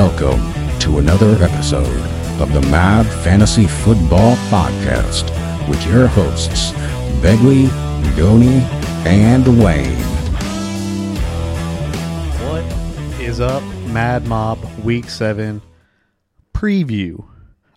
Welcome 0.00 0.40
to 0.78 0.96
another 0.96 1.32
episode 1.44 2.00
of 2.40 2.54
the 2.54 2.62
Mad 2.70 3.04
Fantasy 3.22 3.66
Football 3.66 4.34
Podcast 4.48 5.28
with 5.68 5.86
your 5.86 6.06
hosts, 6.06 6.72
Begley, 7.20 7.68
Goni, 8.16 8.62
and 9.06 9.62
Wayne. 9.62 9.98
What 12.48 12.64
is 13.20 13.40
up, 13.40 13.62
Mad 13.88 14.26
Mob 14.26 14.58
Week 14.82 15.10
7 15.10 15.60
preview? 16.54 17.22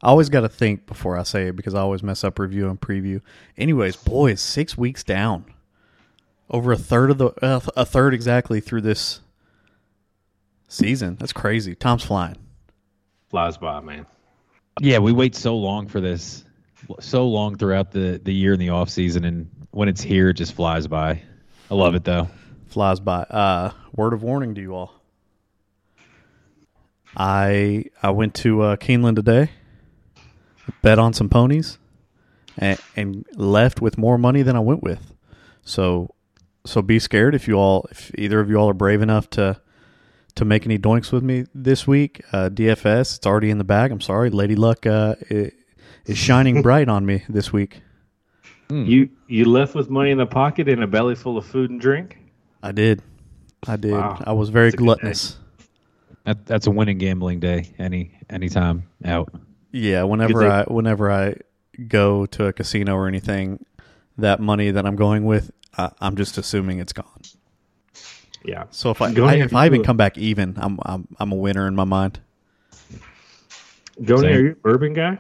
I 0.02 0.08
always 0.08 0.30
got 0.30 0.42
to 0.42 0.50
think 0.50 0.86
before 0.86 1.18
I 1.18 1.24
say 1.24 1.48
it 1.48 1.58
because 1.58 1.74
I 1.76 1.82
always 1.82 2.04
mess 2.04 2.24
up 2.24 2.40
review 2.40 2.70
and 2.70 2.80
preview. 2.80 3.20
Anyways, 3.58 3.98
boys, 3.98 4.40
six 4.40 4.78
weeks 4.78 5.04
down. 5.04 5.44
Over 6.50 6.72
a 6.72 6.78
third 6.78 7.12
of 7.12 7.18
the, 7.18 7.32
uh, 7.42 7.60
a 7.76 7.86
third 7.86 8.14
exactly 8.14 8.62
through 8.62 8.82
this 8.82 9.20
season. 10.74 11.16
That's 11.20 11.34
crazy. 11.34 11.76
Time's 11.76 12.04
flying. 12.04 12.38
Flies 13.30 13.58
by, 13.58 13.80
man. 13.80 14.06
Yeah, 14.80 15.00
we 15.00 15.12
wait 15.12 15.36
so 15.36 15.56
long 15.56 15.88
for 15.88 16.02
this, 16.02 16.44
so 17.00 17.28
long 17.28 17.56
throughout 17.56 17.92
the 17.92 18.20
the 18.24 18.34
year 18.34 18.54
in 18.54 18.60
the 18.60 18.70
off 18.70 18.90
season, 18.90 19.24
and 19.24 19.50
when 19.72 19.88
it's 19.88 20.02
here, 20.02 20.30
it 20.30 20.34
just 20.34 20.54
flies 20.54 20.88
by. 20.88 21.22
I 21.70 21.76
love 21.76 21.96
it 21.96 22.04
though. 22.04 22.28
Flies 22.68 23.00
by. 23.00 23.24
Uh, 23.24 23.72
word 23.96 24.14
of 24.14 24.24
warning 24.24 24.56
to 24.56 24.62
you 24.62 24.76
all. 24.76 24.94
I 27.16 27.86
I 28.02 28.10
went 28.10 28.34
to 28.36 28.62
uh, 28.62 28.76
Keeneland 28.78 29.16
today, 29.16 29.52
bet 30.82 30.98
on 30.98 31.14
some 31.14 31.30
ponies, 31.30 31.78
and, 32.58 32.80
and 32.96 33.26
left 33.36 33.80
with 33.82 33.98
more 33.98 34.18
money 34.18 34.42
than 34.42 34.56
I 34.56 34.60
went 34.60 34.82
with. 34.82 35.14
So 35.64 36.16
so 36.66 36.82
be 36.82 36.98
scared 36.98 37.36
if 37.36 37.48
you 37.48 37.56
all 37.56 37.88
if 37.92 38.12
either 38.16 38.40
of 38.40 38.50
you 38.50 38.58
all 38.58 38.70
are 38.70 38.74
brave 38.74 39.02
enough 39.02 39.30
to 39.32 39.62
to 40.36 40.46
make 40.46 40.66
any 40.66 40.78
doinks 40.78 41.12
with 41.12 41.24
me 41.24 41.46
this 41.54 41.88
week. 41.88 42.24
Uh, 42.32 42.50
DFS, 42.50 43.18
it's 43.18 43.26
already 43.26 43.50
in 43.50 43.58
the 43.58 43.64
bag. 43.64 43.92
I'm 43.92 44.02
sorry, 44.02 44.30
Lady 44.30 44.56
Luck 44.56 44.86
uh, 44.86 45.16
is 45.30 46.18
shining 46.18 46.62
bright 46.64 46.90
on 46.90 47.06
me 47.06 47.24
this 47.30 47.54
week. 47.54 47.82
You 48.70 49.10
you 49.28 49.46
left 49.46 49.76
with 49.76 49.90
money 49.90 50.10
in 50.10 50.18
the 50.18 50.26
pocket 50.26 50.68
and 50.68 50.84
a 50.84 50.88
belly 50.88 51.16
full 51.16 51.38
of 51.38 51.46
food 51.46 51.70
and 51.70 51.80
drink. 51.80 52.18
I 52.64 52.72
did, 52.72 53.04
I 53.68 53.76
did. 53.76 53.92
Wow. 53.92 54.24
I 54.26 54.34
was 54.34 54.50
very 54.50 54.72
That's 54.72 54.82
gluttonous. 54.82 55.38
That, 56.26 56.46
that's 56.46 56.66
a 56.68 56.72
winning 56.72 56.98
gambling 56.98 57.40
day. 57.40 57.74
Any 57.78 58.18
any 58.30 58.50
time 58.50 58.88
out. 59.06 59.32
Yeah, 59.72 60.04
whenever 60.04 60.50
I 60.50 60.64
whenever 60.64 61.12
I 61.12 61.36
go 61.88 62.26
to 62.28 62.46
a 62.46 62.54
casino 62.54 62.96
or 62.96 63.08
anything, 63.08 63.64
that 64.18 64.40
money 64.40 64.72
that 64.72 64.86
I'm 64.86 64.96
going 64.96 65.26
with, 65.26 65.52
I, 65.78 65.92
I'm 66.00 66.16
just 66.16 66.38
assuming 66.38 66.80
it's 66.80 66.94
gone. 66.94 67.13
Yeah. 68.44 68.66
So 68.72 68.92
if 68.92 69.02
I, 69.02 69.08
I 69.08 69.36
if 69.36 69.54
I 69.56 69.66
even 69.68 69.84
come 69.84 69.98
back 69.98 70.18
even, 70.18 70.56
I'm 70.58 70.80
I'm 70.84 71.08
I'm 71.20 71.32
a 71.32 71.36
winner 71.36 71.68
in 71.68 71.76
my 71.76 71.86
mind. 71.86 72.20
Joni, 74.02 74.20
Same. 74.22 74.26
are 74.36 74.40
you 74.42 74.52
a 74.52 74.56
bourbon 74.56 74.94
guy? 74.94 75.18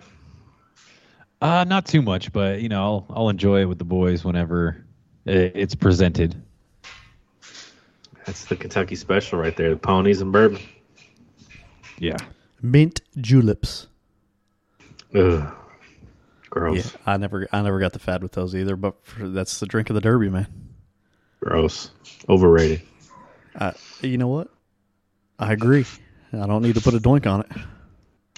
Uh, 1.41 1.63
not 1.65 1.85
too 1.85 2.01
much, 2.01 2.31
but 2.33 2.61
you 2.61 2.69
know, 2.69 2.81
I'll 2.83 3.05
I'll 3.09 3.29
enjoy 3.29 3.61
it 3.61 3.65
with 3.65 3.77
the 3.77 3.85
boys 3.85 4.23
whenever 4.23 4.83
i- 5.27 5.29
it's 5.31 5.75
presented. 5.75 6.41
That's 8.25 8.45
the 8.45 8.55
Kentucky 8.55 8.95
special 8.95 9.39
right 9.39 9.55
there. 9.55 9.69
The 9.69 9.75
ponies 9.77 10.21
and 10.21 10.31
bourbon. 10.31 10.59
Yeah. 11.99 12.17
Mint 12.61 13.01
juleps. 13.17 13.87
Ugh. 15.13 15.53
Gross. 16.49 16.93
Yeah, 16.93 17.01
I 17.05 17.17
never 17.17 17.47
I 17.51 17.61
never 17.61 17.79
got 17.79 17.93
the 17.93 17.99
fad 17.99 18.23
with 18.23 18.31
those 18.33 18.55
either. 18.55 18.75
But 18.75 18.95
for, 19.05 19.27
that's 19.27 19.59
the 19.59 19.65
drink 19.65 19.89
of 19.89 19.95
the 19.95 20.01
derby, 20.01 20.29
man. 20.29 20.47
Gross. 21.41 21.91
Overrated. 22.29 22.81
Uh, 23.55 23.71
you 24.01 24.17
know 24.17 24.27
what? 24.27 24.49
I 25.39 25.53
agree. 25.53 25.85
I 26.31 26.47
don't 26.47 26.61
need 26.61 26.75
to 26.75 26.81
put 26.81 26.93
a 26.93 26.99
doink 26.99 27.27
on 27.27 27.41
it. 27.41 27.51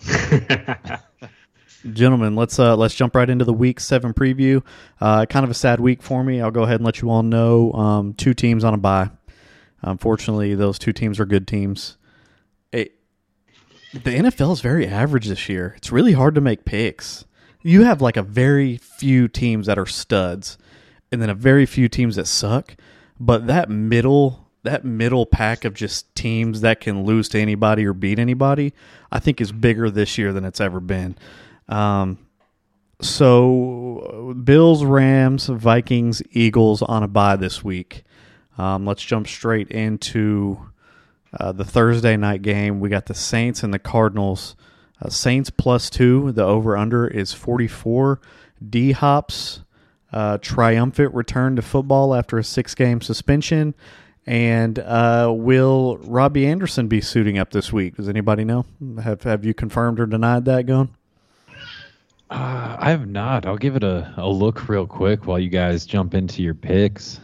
Gentlemen, 1.94 2.36
let's 2.36 2.58
uh, 2.58 2.76
let's 2.76 2.96
jump 2.96 3.16
right 3.16 3.30
into 3.30 3.46
the 3.46 3.54
week 3.54 3.80
seven 3.80 4.14
preview. 4.14 4.64
Uh, 5.00 5.26
kind 5.28 5.44
of 5.44 5.52
a 5.52 5.54
sad 5.54 5.80
week 5.80 6.02
for 6.02 6.24
me. 6.24 6.42
I'll 6.42 6.52
go 6.52 6.64
ahead 6.64 6.78
and 6.78 6.86
let 6.86 7.02
you 7.02 7.10
all 7.10 7.24
know. 7.24 7.72
Um, 7.74 8.14
two 8.14 8.34
teams 8.34 8.64
on 8.64 8.74
a 8.74 8.78
bye. 8.78 9.12
Unfortunately, 9.82 10.56
those 10.56 10.80
two 10.80 10.92
teams 10.94 11.20
are 11.20 11.26
good 11.26 11.48
teams. 11.48 11.98
It, 12.72 12.96
the 13.94 14.00
NFL 14.00 14.54
is 14.54 14.62
very 14.62 14.88
average 14.88 15.28
this 15.28 15.48
year. 15.48 15.76
It's 15.78 15.92
really 15.92 16.14
hard 16.14 16.34
to 16.36 16.42
make 16.42 16.66
picks. 16.66 17.26
You 17.62 17.84
have 17.84 18.02
like 18.02 18.18
a 18.18 18.24
very 18.24 18.78
few 18.78 19.28
teams 19.28 19.68
that 19.68 19.78
are 19.78 19.86
studs, 19.86 20.58
and 21.12 21.22
then 21.22 21.30
a 21.30 21.36
very 21.36 21.68
few 21.68 21.88
teams 21.88 22.16
that 22.16 22.26
suck. 22.26 22.76
But 23.20 23.46
that 23.48 23.70
middle 23.70 24.45
that 24.66 24.86
middle 24.86 25.26
pack 25.26 25.66
of 25.66 25.74
just 25.74 26.14
teams 26.16 26.62
that 26.62 26.82
can 26.82 27.04
lose 27.04 27.30
to 27.30 27.40
anybody 27.40 27.86
or 27.86 27.94
beat 27.94 28.20
anybody, 28.20 28.74
I 29.12 29.20
think 29.20 29.42
is 29.42 29.52
bigger 29.52 29.90
this 29.90 30.18
year 30.18 30.34
than 30.34 30.46
it's 30.46 30.62
ever 30.62 30.80
been. 30.80 31.16
Um, 31.68 32.20
so 33.02 34.34
Bills, 34.44 34.84
Rams, 34.84 35.48
Vikings, 35.48 36.22
Eagles 36.32 36.82
on 36.82 37.04
a 37.04 37.08
bye 37.08 37.36
this 37.36 37.64
week. 37.64 38.04
Um, 38.58 38.86
let's 38.86 39.04
jump 39.04 39.28
straight 39.28 39.70
into 39.70 40.60
uh, 41.38 41.52
the 41.52 41.66
Thursday 41.66 42.16
night 42.16 42.42
game. 42.42 42.80
We 42.80 42.90
got 42.90 43.08
the 43.08 43.14
Saints 43.14 43.64
and 43.64 43.74
the 43.74 43.80
Cardinals. 43.80 44.56
Uh, 45.02 45.10
Saints 45.10 45.50
plus 45.50 45.90
two. 45.90 46.32
The 46.32 46.44
over 46.44 46.78
under 46.78 47.08
is 47.08 47.34
44. 47.34 48.22
D 48.70 48.94
Hop's 48.94 49.62
uh, 50.14 50.38
triumphant 50.38 51.14
return 51.14 51.58
to 51.58 51.62
football 51.62 52.16
after 52.16 52.38
a 52.38 52.44
six 52.44 52.74
game 52.74 53.02
suspension. 53.02 53.76
And 54.28 54.80
uh, 54.80 55.32
will 55.36 55.98
Robbie 55.98 56.48
Anderson 56.48 56.88
be 56.88 57.00
suiting 57.00 57.38
up 57.38 57.52
this 57.52 57.72
week? 57.72 57.96
Does 57.96 58.10
anybody 58.10 58.44
know? 58.44 58.66
Have 59.04 59.22
Have 59.24 59.46
you 59.46 59.54
confirmed 59.54 60.00
or 60.00 60.08
denied 60.08 60.46
that, 60.46 60.66
going? 60.66 60.90
Uh, 62.30 62.76
I 62.80 62.90
have 62.90 63.08
not. 63.08 63.46
I'll 63.46 63.58
give 63.58 63.76
it 63.76 63.84
a, 63.84 64.12
a 64.18 64.28
look 64.28 64.68
real 64.68 64.88
quick 64.88 65.28
while 65.28 65.38
you 65.38 65.50
guys 65.50 65.86
jump 65.86 66.16
into 66.16 66.42
your 66.42 66.56
picks. 66.56 67.20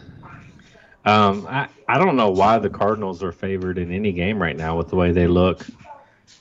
Um, 1.04 1.44
I, 1.50 1.68
I 1.88 1.98
don't 1.98 2.14
know 2.14 2.30
why 2.30 2.58
the 2.58 2.70
Cardinals 2.70 3.20
are 3.24 3.32
favored 3.32 3.78
in 3.78 3.90
any 3.90 4.12
game 4.12 4.40
right 4.40 4.56
now 4.56 4.78
with 4.78 4.88
the 4.88 4.96
way 4.96 5.10
they 5.10 5.26
look. 5.26 5.66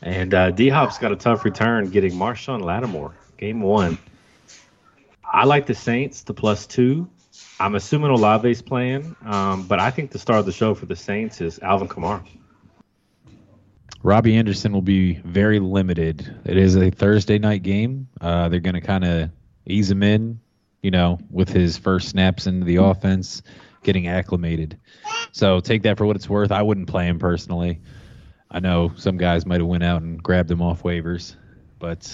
And 0.04 0.34
uh, 0.34 0.52
D 0.52 0.70
Hop's 0.70 1.00
got 1.00 1.12
a 1.12 1.16
tough 1.16 1.44
return 1.44 1.90
getting 1.90 2.14
Marshon 2.14 2.62
Lattimore, 2.62 3.16
game 3.38 3.62
one. 3.62 3.98
I 5.26 5.46
like 5.46 5.66
the 5.66 5.74
Saints, 5.74 6.22
the 6.22 6.34
plus 6.34 6.68
two. 6.68 7.10
I'm 7.62 7.76
assuming 7.76 8.10
Olave's 8.10 8.64
playing, 8.64 9.16
um, 9.24 9.68
but 9.68 9.80
I 9.80 9.92
think 9.92 10.10
the 10.10 10.18
star 10.18 10.40
of 10.40 10.48
the 10.48 10.52
show 10.52 10.74
for 10.74 10.88
the 10.88 10.96
Saints 10.96 11.42
is 11.42 11.60
Alvin 11.60 11.88
Kamara. 11.88 12.26
Robbie 14.02 14.36
Anderson 14.36 14.72
will 14.72 14.82
be 14.82 15.14
very 15.24 15.60
limited. 15.60 16.42
It 16.44 16.58
is 16.58 16.76
a 16.76 16.90
Thursday 16.90 17.38
night 17.38 17.62
game. 17.62 18.08
Uh, 18.20 18.50
they're 18.50 18.62
going 18.62 18.74
to 18.74 18.82
kind 18.82 19.04
of 19.04 19.30
ease 19.68 19.92
him 19.92 20.02
in, 20.02 20.40
you 20.82 20.90
know, 20.90 21.20
with 21.30 21.50
his 21.50 21.78
first 21.78 22.10
snaps 22.10 22.48
into 22.48 22.66
the 22.66 22.78
offense, 22.78 23.44
getting 23.84 24.08
acclimated. 24.08 24.80
So 25.32 25.60
take 25.60 25.84
that 25.84 26.00
for 26.00 26.08
what 26.08 26.16
it's 26.16 26.28
worth. 26.28 26.52
I 26.52 26.64
wouldn't 26.64 26.88
play 26.88 27.06
him 27.06 27.20
personally. 27.20 27.80
I 28.50 28.60
know 28.60 28.92
some 28.98 29.18
guys 29.18 29.46
might 29.46 29.60
have 29.60 29.68
went 29.68 29.84
out 29.84 30.02
and 30.02 30.22
grabbed 30.22 30.50
him 30.50 30.64
off 30.64 30.82
waivers, 30.82 31.36
but 31.78 32.12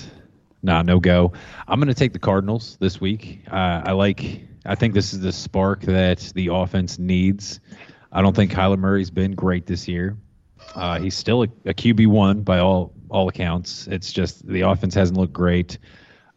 nah, 0.62 0.82
no 0.82 1.00
go. 1.00 1.32
I'm 1.70 1.80
going 1.80 1.88
to 1.88 1.94
take 1.94 2.12
the 2.12 2.20
Cardinals 2.20 2.76
this 2.82 3.00
week. 3.00 3.44
Uh, 3.50 3.82
I 3.86 3.94
like. 3.94 4.42
I 4.68 4.76
think 4.76 4.94
this 4.94 5.14
is 5.14 5.22
the 5.22 5.32
spark 5.32 5.82
that 5.84 6.20
the 6.36 6.50
offense 6.52 7.00
needs. 7.00 7.60
I 8.12 8.22
don't 8.22 8.36
think 8.36 8.52
Kyler 8.52 8.78
Murray's 8.78 9.10
been 9.10 9.34
great 9.34 9.66
this 9.66 9.88
year. 9.88 10.18
Uh, 10.76 11.00
he's 11.00 11.16
still 11.16 11.44
a, 11.44 11.48
a 11.66 11.74
QB 11.74 12.08
one 12.08 12.42
by 12.42 12.60
all 12.60 12.94
all 13.10 13.30
accounts. 13.30 13.88
It's 13.88 14.12
just 14.12 14.46
the 14.46 14.62
offense 14.62 14.94
hasn't 14.94 15.18
looked 15.18 15.34
great. 15.34 15.78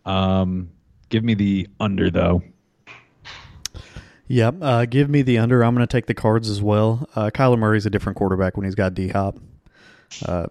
Um, 0.05 0.71
give 1.09 1.25
me 1.25 1.35
the 1.35 1.69
under 1.81 2.11
though. 2.11 2.43
Yep. 4.29 4.55
Uh, 4.61 4.85
give 4.85 5.11
me 5.11 5.23
the 5.23 5.39
under. 5.39 5.65
I'm 5.65 5.75
going 5.75 5.87
to 5.87 5.91
take 5.91 6.07
the 6.07 6.15
cards 6.15 6.49
as 6.49 6.63
well. 6.63 7.09
Uh, 7.17 7.31
Kyler 7.31 7.59
Murray's 7.59 7.87
a 7.87 7.91
different 7.91 8.17
quarterback 8.17 8.57
when 8.57 8.65
he's 8.65 8.77
got 8.77 8.95
D 8.95 9.09
Hop. 9.09 9.39
Uh, 10.25 10.47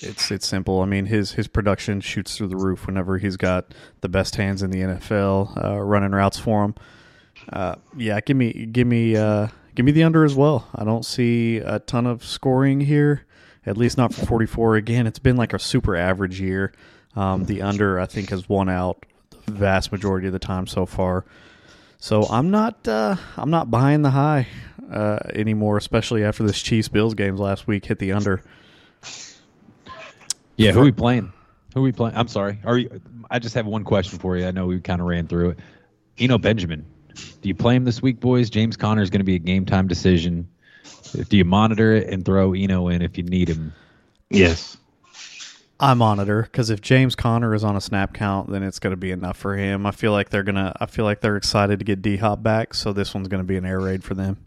it's 0.00 0.30
it's 0.30 0.46
simple. 0.46 0.80
I 0.80 0.86
mean, 0.86 1.06
his 1.06 1.32
his 1.32 1.48
production 1.48 2.00
shoots 2.00 2.36
through 2.36 2.48
the 2.48 2.56
roof 2.56 2.86
whenever 2.86 3.18
he's 3.18 3.36
got 3.38 3.74
the 4.02 4.08
best 4.08 4.36
hands 4.36 4.62
in 4.62 4.70
the 4.70 4.80
NFL 4.80 5.64
uh, 5.64 5.80
running 5.80 6.12
routes 6.12 6.38
for 6.38 6.64
him. 6.64 6.74
Uh, 7.50 7.76
yeah, 7.96 8.20
give 8.20 8.36
me 8.36 8.66
give 8.66 8.86
me 8.86 9.16
uh, 9.16 9.48
give 9.74 9.86
me 9.86 9.92
the 9.92 10.04
under 10.04 10.24
as 10.24 10.34
well. 10.34 10.68
I 10.74 10.84
don't 10.84 11.04
see 11.04 11.58
a 11.58 11.78
ton 11.78 12.06
of 12.06 12.24
scoring 12.24 12.80
here, 12.80 13.24
at 13.66 13.76
least 13.76 13.96
not 13.96 14.14
for 14.14 14.26
44. 14.26 14.76
Again, 14.76 15.06
it's 15.06 15.18
been 15.18 15.36
like 15.36 15.52
a 15.52 15.58
super 15.58 15.96
average 15.96 16.40
year. 16.40 16.72
Um, 17.14 17.44
the 17.44 17.62
under 17.62 18.00
I 18.00 18.06
think 18.06 18.30
has 18.30 18.48
won 18.48 18.68
out 18.68 19.04
the 19.46 19.52
vast 19.52 19.92
majority 19.92 20.26
of 20.26 20.32
the 20.32 20.38
time 20.38 20.66
so 20.66 20.86
far. 20.86 21.24
So 21.98 22.24
I'm 22.24 22.50
not 22.50 22.86
uh, 22.88 23.16
I'm 23.36 23.50
not 23.50 23.70
buying 23.70 24.02
the 24.02 24.10
high 24.10 24.46
uh, 24.90 25.18
anymore, 25.34 25.76
especially 25.76 26.24
after 26.24 26.42
this 26.42 26.60
Chiefs 26.60 26.88
Bills 26.88 27.14
games 27.14 27.38
last 27.38 27.66
week 27.66 27.84
hit 27.86 27.98
the 27.98 28.12
under. 28.12 28.42
Yeah, 30.56 30.72
who 30.72 30.80
are 30.80 30.84
we 30.84 30.92
playing? 30.92 31.32
Who 31.74 31.80
are 31.80 31.84
we 31.84 31.92
playing? 31.92 32.16
I'm 32.16 32.28
sorry. 32.28 32.58
Are 32.64 32.78
you? 32.78 33.00
I 33.30 33.38
just 33.38 33.54
have 33.54 33.66
one 33.66 33.84
question 33.84 34.18
for 34.18 34.36
you. 34.36 34.46
I 34.46 34.50
know 34.50 34.66
we 34.66 34.80
kind 34.80 35.00
of 35.00 35.06
ran 35.06 35.26
through 35.26 35.50
it. 35.50 35.58
Eno 36.18 36.38
Benjamin. 36.38 36.84
Do 37.14 37.48
you 37.48 37.54
play 37.54 37.76
him 37.76 37.84
this 37.84 38.02
week, 38.02 38.20
boys? 38.20 38.50
James 38.50 38.76
Conner 38.76 39.02
is 39.02 39.10
going 39.10 39.20
to 39.20 39.24
be 39.24 39.34
a 39.34 39.40
game 39.40 39.64
time 39.64 39.88
decision. 39.88 40.48
Do 41.28 41.36
you 41.36 41.44
monitor 41.44 41.92
it 41.92 42.08
and 42.08 42.24
throw 42.24 42.54
Eno 42.54 42.88
in 42.88 43.02
if 43.02 43.18
you 43.18 43.24
need 43.24 43.48
him? 43.48 43.72
Yes. 44.30 44.76
I 45.78 45.94
monitor 45.94 46.42
because 46.42 46.70
if 46.70 46.80
James 46.80 47.16
Conner 47.16 47.54
is 47.54 47.64
on 47.64 47.74
a 47.74 47.80
snap 47.80 48.14
count, 48.14 48.50
then 48.50 48.62
it's 48.62 48.78
going 48.78 48.92
to 48.92 48.96
be 48.96 49.10
enough 49.10 49.36
for 49.36 49.56
him. 49.56 49.84
I 49.84 49.90
feel 49.90 50.12
like 50.12 50.30
they're 50.30 50.44
gonna. 50.44 50.72
I 50.80 50.86
feel 50.86 51.04
like 51.04 51.20
they're 51.20 51.36
excited 51.36 51.80
to 51.80 51.84
get 51.84 52.00
D 52.00 52.16
Hop 52.18 52.40
back, 52.40 52.72
so 52.72 52.92
this 52.92 53.12
one's 53.12 53.26
going 53.26 53.42
to 53.42 53.46
be 53.46 53.56
an 53.56 53.64
air 53.64 53.80
raid 53.80 54.04
for 54.04 54.14
them. 54.14 54.46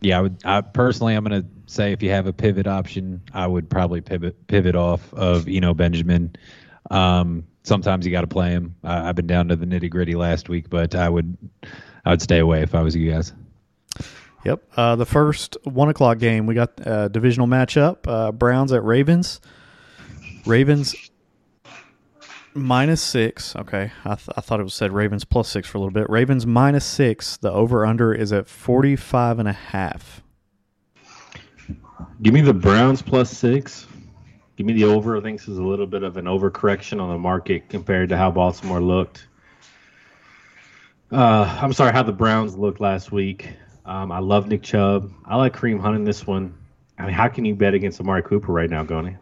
Yeah, 0.00 0.18
I 0.18 0.22
would. 0.22 0.38
I 0.44 0.60
personally, 0.62 1.14
I'm 1.14 1.24
going 1.24 1.42
to 1.42 1.48
say 1.66 1.92
if 1.92 2.02
you 2.02 2.10
have 2.10 2.26
a 2.26 2.32
pivot 2.32 2.66
option, 2.66 3.20
I 3.34 3.46
would 3.46 3.68
probably 3.68 4.00
pivot 4.00 4.46
pivot 4.46 4.74
off 4.74 5.12
of 5.12 5.46
Eno 5.46 5.74
Benjamin. 5.74 6.34
Um, 6.90 7.46
sometimes 7.64 8.06
you 8.06 8.12
got 8.12 8.20
to 8.20 8.26
play 8.26 8.50
him. 8.50 8.76
I, 8.84 9.08
I've 9.08 9.16
been 9.16 9.26
down 9.26 9.48
to 9.48 9.56
the 9.56 9.66
nitty 9.66 9.90
gritty 9.90 10.14
last 10.14 10.48
week, 10.48 10.70
but 10.70 10.94
I 10.94 11.08
would 11.08 11.36
I 12.04 12.10
would 12.10 12.22
stay 12.22 12.38
away 12.38 12.62
if 12.62 12.74
I 12.74 12.82
was 12.82 12.94
you 12.94 13.10
guys. 13.10 13.32
Yep. 14.44 14.62
Uh, 14.76 14.96
the 14.96 15.06
first 15.06 15.56
one 15.64 15.88
o'clock 15.88 16.18
game, 16.18 16.46
we 16.46 16.54
got 16.54 16.72
a 16.84 17.08
divisional 17.08 17.48
matchup: 17.48 18.06
uh, 18.06 18.30
Browns 18.30 18.72
at 18.72 18.84
Ravens. 18.84 19.40
Ravens 20.46 20.94
minus 22.52 23.00
six. 23.00 23.56
Okay, 23.56 23.90
I, 24.04 24.14
th- 24.14 24.28
I 24.36 24.40
thought 24.42 24.60
it 24.60 24.64
was 24.64 24.74
said 24.74 24.92
Ravens 24.92 25.24
plus 25.24 25.48
six 25.48 25.66
for 25.66 25.78
a 25.78 25.80
little 25.80 25.92
bit. 25.92 26.08
Ravens 26.10 26.46
minus 26.46 26.84
six. 26.84 27.38
The 27.38 27.50
over 27.50 27.86
under 27.86 28.12
is 28.12 28.32
at 28.32 28.46
45 28.46 29.38
and 29.38 29.48
a 29.48 29.52
half. 29.52 30.22
Give 32.20 32.34
me 32.34 32.42
the 32.42 32.54
Browns 32.54 33.00
plus 33.00 33.30
six. 33.30 33.86
Give 34.56 34.66
me 34.66 34.72
the 34.72 34.84
over. 34.84 35.16
I 35.16 35.20
think 35.20 35.40
this 35.40 35.48
is 35.48 35.58
a 35.58 35.62
little 35.62 35.86
bit 35.86 36.02
of 36.02 36.16
an 36.16 36.26
overcorrection 36.26 37.00
on 37.00 37.10
the 37.10 37.18
market 37.18 37.68
compared 37.68 38.08
to 38.10 38.16
how 38.16 38.30
Baltimore 38.30 38.80
looked. 38.80 39.26
Uh, 41.10 41.58
I'm 41.60 41.72
sorry, 41.72 41.92
how 41.92 42.02
the 42.02 42.12
Browns 42.12 42.56
looked 42.56 42.80
last 42.80 43.12
week. 43.12 43.48
Um, 43.84 44.10
I 44.10 44.20
love 44.20 44.46
Nick 44.48 44.62
Chubb. 44.62 45.12
I 45.24 45.36
like 45.36 45.54
Kareem 45.54 45.80
Hunt 45.80 45.96
in 45.96 46.04
this 46.04 46.26
one. 46.26 46.54
I 46.98 47.06
mean, 47.06 47.12
how 47.12 47.28
can 47.28 47.44
you 47.44 47.54
bet 47.54 47.74
against 47.74 48.00
Amari 48.00 48.22
Cooper 48.22 48.52
right 48.52 48.70
now, 48.70 48.84
Goni? 48.84 49.16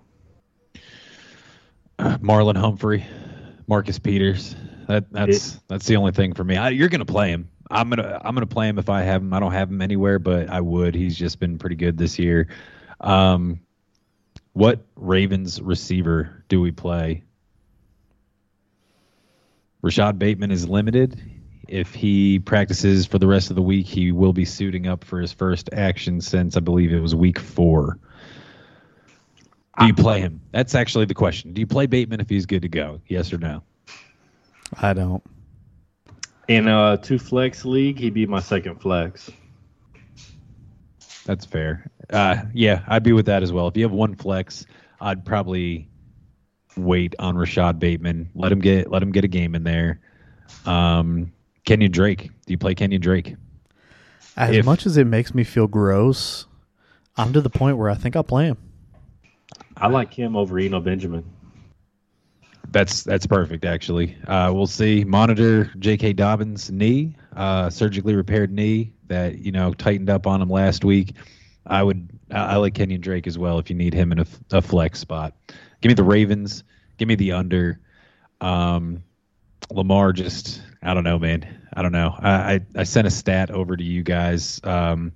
Marlon 1.99 2.57
Humphrey, 2.57 3.05
Marcus 3.67 3.99
Peters. 3.99 4.55
That 4.89 5.11
that's 5.11 5.59
that's 5.69 5.87
the 5.87 5.97
only 5.97 6.13
thing 6.13 6.35
for 6.35 6.45
me. 6.45 6.57
I, 6.57 6.71
you're 6.71 6.89
gonna 6.89 7.05
play 7.05 7.31
him. 7.31 7.49
I'm 7.71 7.89
gonna 7.89 8.21
I'm 8.23 8.35
gonna 8.35 8.47
play 8.47 8.69
him 8.69 8.79
if 8.79 8.91
I 8.91 9.03
have 9.03 9.23
him. 9.23 9.33
I 9.33 9.41
don't 9.41 9.53
have 9.53 9.71
him 9.71 9.81
anywhere, 9.81 10.19
but 10.19 10.51
I 10.51 10.61
would. 10.61 10.95
He's 10.95 11.17
just 11.17 11.41
been 11.41 11.59
pretty 11.59 11.77
good 11.77 11.97
this 11.97 12.19
year. 12.19 12.49
Um, 13.01 13.61
what 14.53 14.85
Ravens 14.97 15.61
receiver 15.61 16.45
do 16.49 16.61
we 16.61 16.71
play? 16.71 17.23
Rashod 19.83 20.19
Bateman 20.19 20.51
is 20.51 20.69
limited. 20.69 21.21
If 21.69 21.95
he 21.95 22.39
practices 22.39 23.07
for 23.07 23.19
the 23.19 23.27
rest 23.27 23.51
of 23.51 23.57
the 23.57 23.63
week, 23.63 23.87
he 23.87 24.13
will 24.13 24.33
be 24.33 24.45
suiting 24.45 24.87
up 24.87 25.05
for 25.05 25.21
his 25.21 25.33
first 25.33 25.71
action 25.73 26.21
since 26.21 26.57
I 26.57 26.61
believe 26.61 26.93
it 26.93 27.01
was 27.01 27.15
week 27.15 27.39
four. 27.39 27.99
Do 29.79 29.87
you 29.87 29.95
play 29.95 30.21
him? 30.21 30.41
That's 30.53 30.75
actually 30.75 31.07
the 31.07 31.15
question. 31.15 31.55
Do 31.55 31.61
you 31.61 31.67
play 31.67 31.87
Bateman 31.87 32.21
if 32.21 32.29
he's 32.29 32.45
good 32.45 32.63
to 32.63 32.69
go? 32.69 33.01
Yes 33.09 33.33
or 33.33 33.39
no? 33.39 33.63
I 34.81 34.93
don't. 34.93 35.23
In 36.49 36.69
a 36.69 36.99
two 37.03 37.19
flex 37.19 37.65
league, 37.65 37.99
he'd 37.99 38.15
be 38.15 38.27
my 38.27 38.41
second 38.41 38.81
flex. 38.81 39.31
That's 41.25 41.47
fair. 41.47 41.91
Uh, 42.11 42.37
yeah, 42.53 42.83
I'd 42.89 43.03
be 43.03 43.13
with 43.13 43.27
that 43.27 43.43
as 43.43 43.53
well. 43.53 43.69
If 43.69 43.77
you 43.77 43.83
have 43.85 43.93
one 43.93 44.15
flex, 44.15 44.67
I'd 45.01 45.25
probably 45.25 45.89
wait 46.77 47.15
on 47.19 47.37
Rashod 47.37 47.79
Bateman. 47.79 48.31
Let 48.35 48.53
him 48.53 48.61
get 48.61 48.91
let 48.91 49.03
him 49.03 49.13
get 49.13 49.25
a 49.25 49.29
game 49.29 49.55
in 49.55 49.65
there. 49.65 50.01
Um, 50.67 51.33
Kenyon 51.65 51.93
Drake. 51.93 52.31
Do 52.47 52.53
you 52.53 52.59
play 52.59 52.75
Kenyon 52.75 53.01
Drake? 53.01 53.37
As 54.37 54.57
If- 54.57 54.65
much 54.65 54.87
as 54.87 54.97
it 54.97 55.07
makes 55.07 55.35
me 55.35 55.45
feel 55.45 55.67
gross, 55.67 56.47
I'm 57.17 57.33
to 57.35 57.41
the 57.41 57.51
point 57.51 57.77
where 57.77 57.91
I 57.91 57.95
think 57.95 58.17
I'll 58.17 58.25
play 58.25 58.47
him. 58.47 58.57
I 59.77 59.89
like 59.89 60.15
him 60.15 60.37
over 60.37 60.59
Eno 60.59 60.81
Benjamin. 60.81 61.25
That's 62.71 63.03
that's 63.03 63.27
perfect 63.27 63.65
actually. 63.67 64.17
Uh, 64.27 64.51
we'll 64.55 64.67
see. 64.67 65.05
Monitor 65.05 65.71
J.K. 65.79 66.15
Dobbins' 66.15 66.71
knee, 66.71 67.15
uh, 67.37 67.69
surgically 67.69 68.15
repaired 68.15 68.51
knee 68.51 68.93
that 69.09 69.39
you 69.41 69.53
know 69.53 69.75
tightened 69.75 70.09
up 70.09 70.27
on 70.27 70.41
him 70.41 70.49
last 70.49 70.85
week. 70.85 71.15
I 71.67 71.83
would 71.83 72.09
I, 72.31 72.39
I 72.39 72.57
like 72.57 72.75
Kenyon 72.75 73.01
Drake 73.01 73.27
as 73.27 73.39
well 73.39 73.59
if 73.59 73.71
you 73.71 73.77
need 73.77 73.95
him 73.95 74.13
in 74.13 74.21
a, 74.21 74.27
a 74.51 74.63
flex 74.63 74.99
spot. 74.99 75.35
Give 75.81 75.91
me 75.91 75.95
the 75.95 76.05
Ravens. 76.05 76.65
Give 76.99 77.09
me 77.09 77.15
the 77.15 77.33
under. 77.33 77.81
Um, 78.41 79.03
Lamar 79.71 80.13
just 80.13 80.63
I 80.83 80.95
don't 80.95 81.05
know, 81.05 81.19
man. 81.19 81.47
I 81.73 81.83
don't 81.83 81.93
know. 81.93 82.15
I, 82.19 82.31
I, 82.31 82.61
I 82.77 82.83
sent 82.85 83.07
a 83.07 83.11
stat 83.11 83.51
over 83.51 83.77
to 83.77 83.85
you 83.85 84.03
guys 84.03 84.61
um, 84.65 85.13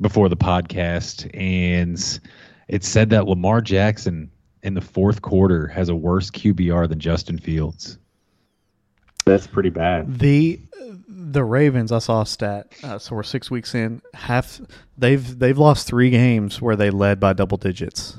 before 0.00 0.28
the 0.28 0.36
podcast, 0.36 1.28
and 1.34 2.20
it 2.68 2.84
said 2.84 3.10
that 3.10 3.26
Lamar 3.26 3.60
Jackson 3.60 4.30
in 4.62 4.74
the 4.74 4.80
fourth 4.80 5.22
quarter 5.22 5.66
has 5.68 5.88
a 5.88 5.94
worse 5.94 6.30
QBR 6.30 6.88
than 6.88 6.98
Justin 6.98 7.38
Fields. 7.38 7.98
That's 9.24 9.46
pretty 9.46 9.70
bad. 9.70 10.18
The 10.18 10.60
the 11.34 11.44
Ravens, 11.44 11.92
I 11.92 11.98
saw 11.98 12.22
a 12.22 12.26
stat. 12.26 12.72
Uh, 12.82 12.98
so 12.98 13.14
we're 13.14 13.22
six 13.22 13.50
weeks 13.50 13.74
in. 13.74 14.00
Half 14.14 14.60
they've 14.96 15.38
they've 15.38 15.58
lost 15.58 15.86
three 15.86 16.10
games 16.10 16.62
where 16.62 16.76
they 16.76 16.90
led 16.90 17.20
by 17.20 17.34
double 17.34 17.58
digits 17.58 18.16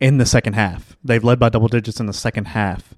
in 0.00 0.18
the 0.18 0.26
second 0.26 0.54
half. 0.54 0.96
They've 1.04 1.22
led 1.22 1.38
by 1.38 1.48
double 1.48 1.68
digits 1.68 2.00
in 2.00 2.06
the 2.06 2.12
second 2.12 2.46
half, 2.46 2.94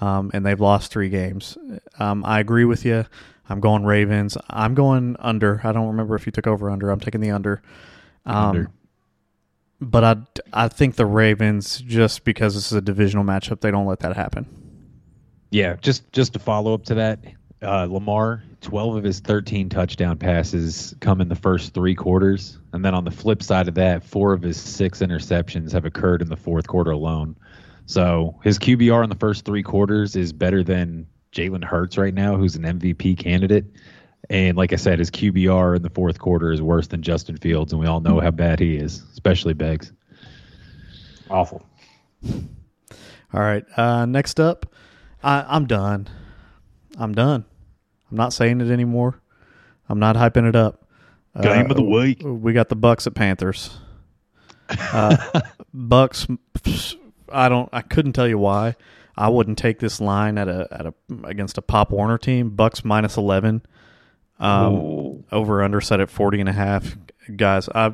um, 0.00 0.30
and 0.32 0.46
they've 0.46 0.60
lost 0.60 0.90
three 0.90 1.10
games. 1.10 1.58
Um, 1.98 2.24
I 2.24 2.40
agree 2.40 2.64
with 2.64 2.84
you. 2.84 3.04
I'm 3.48 3.60
going 3.60 3.84
Ravens. 3.84 4.38
I'm 4.48 4.74
going 4.74 5.16
under. 5.18 5.60
I 5.64 5.72
don't 5.72 5.88
remember 5.88 6.14
if 6.14 6.24
you 6.24 6.32
took 6.32 6.46
over 6.46 6.70
under. 6.70 6.90
I'm 6.90 7.00
taking 7.00 7.20
the 7.20 7.30
under. 7.32 7.60
Um, 8.24 8.36
Under. 8.36 8.70
But 9.82 10.04
I 10.04 10.16
I 10.64 10.68
think 10.68 10.96
the 10.96 11.06
Ravens 11.06 11.80
just 11.80 12.24
because 12.24 12.54
this 12.54 12.66
is 12.66 12.72
a 12.72 12.82
divisional 12.82 13.24
matchup, 13.24 13.60
they 13.60 13.70
don't 13.70 13.86
let 13.86 14.00
that 14.00 14.14
happen. 14.14 14.46
Yeah, 15.50 15.76
just 15.80 16.12
just 16.12 16.34
to 16.34 16.38
follow 16.38 16.74
up 16.74 16.84
to 16.84 16.94
that, 16.94 17.18
uh, 17.62 17.86
Lamar, 17.90 18.42
twelve 18.60 18.96
of 18.96 19.04
his 19.04 19.20
thirteen 19.20 19.68
touchdown 19.68 20.16
passes 20.16 20.94
come 21.00 21.20
in 21.20 21.28
the 21.28 21.34
first 21.36 21.74
three 21.74 21.94
quarters, 21.94 22.58
and 22.72 22.84
then 22.84 22.94
on 22.94 23.04
the 23.04 23.10
flip 23.10 23.42
side 23.42 23.68
of 23.68 23.74
that, 23.74 24.04
four 24.04 24.32
of 24.32 24.42
his 24.42 24.56
six 24.58 25.00
interceptions 25.00 25.72
have 25.72 25.84
occurred 25.84 26.22
in 26.22 26.28
the 26.28 26.36
fourth 26.36 26.66
quarter 26.66 26.90
alone. 26.90 27.36
So 27.86 28.38
his 28.44 28.58
QBR 28.58 29.02
in 29.02 29.10
the 29.10 29.16
first 29.16 29.44
three 29.44 29.62
quarters 29.62 30.14
is 30.14 30.32
better 30.32 30.62
than 30.62 31.06
Jalen 31.32 31.64
Hurts 31.64 31.98
right 31.98 32.14
now, 32.14 32.36
who's 32.36 32.56
an 32.56 32.62
MVP 32.62 33.18
candidate. 33.18 33.64
And 34.28 34.56
like 34.56 34.72
I 34.72 34.76
said, 34.76 35.00
his 35.00 35.10
QBR 35.10 35.76
in 35.76 35.82
the 35.82 35.90
fourth 35.90 36.18
quarter 36.18 36.52
is 36.52 36.62
worse 36.62 36.86
than 36.86 37.02
Justin 37.02 37.36
Fields, 37.36 37.72
and 37.72 37.80
we 37.80 37.86
all 37.86 38.00
know 38.00 38.20
how 38.20 38.30
bad 38.30 38.60
he 38.60 38.76
is, 38.76 39.02
especially 39.12 39.54
Beggs. 39.54 39.92
Awful. 41.28 41.66
All 43.32 43.40
right. 43.40 43.64
Uh, 43.76 44.06
next 44.06 44.38
up, 44.38 44.72
I, 45.22 45.44
I'm 45.48 45.66
done. 45.66 46.08
I'm 46.98 47.12
done. 47.12 47.44
I'm 48.10 48.16
not 48.16 48.32
saying 48.32 48.60
it 48.60 48.70
anymore. 48.70 49.20
I'm 49.88 49.98
not 49.98 50.16
hyping 50.16 50.48
it 50.48 50.56
up. 50.56 50.86
Game 51.40 51.70
of 51.70 51.76
the 51.76 51.82
week. 51.82 52.22
We 52.24 52.52
got 52.52 52.68
the 52.68 52.76
Bucks 52.76 53.06
at 53.06 53.14
Panthers. 53.14 53.78
Uh, 54.68 55.40
Bucks. 55.74 56.26
I 57.32 57.48
don't. 57.48 57.68
I 57.72 57.82
couldn't 57.82 58.12
tell 58.14 58.26
you 58.28 58.38
why. 58.38 58.74
I 59.16 59.28
wouldn't 59.28 59.58
take 59.58 59.78
this 59.78 60.00
line 60.00 60.38
at 60.38 60.48
a 60.48 60.66
at 60.70 60.86
a 60.86 60.94
against 61.24 61.58
a 61.58 61.62
Pop 61.62 61.90
Warner 61.92 62.18
team. 62.18 62.50
Bucks 62.50 62.84
minus 62.84 63.16
eleven. 63.16 63.62
Um, 64.40 65.24
over 65.30 65.62
under 65.62 65.82
set 65.82 66.00
at 66.00 66.08
40 66.10 66.40
and 66.40 66.48
a 66.48 66.52
half. 66.52 66.96
Guys, 67.36 67.68
I 67.74 67.92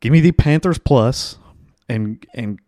give 0.00 0.12
me 0.12 0.20
the 0.20 0.32
Panthers 0.32 0.78
plus 0.78 1.38
and 1.88 2.24
and 2.34 2.60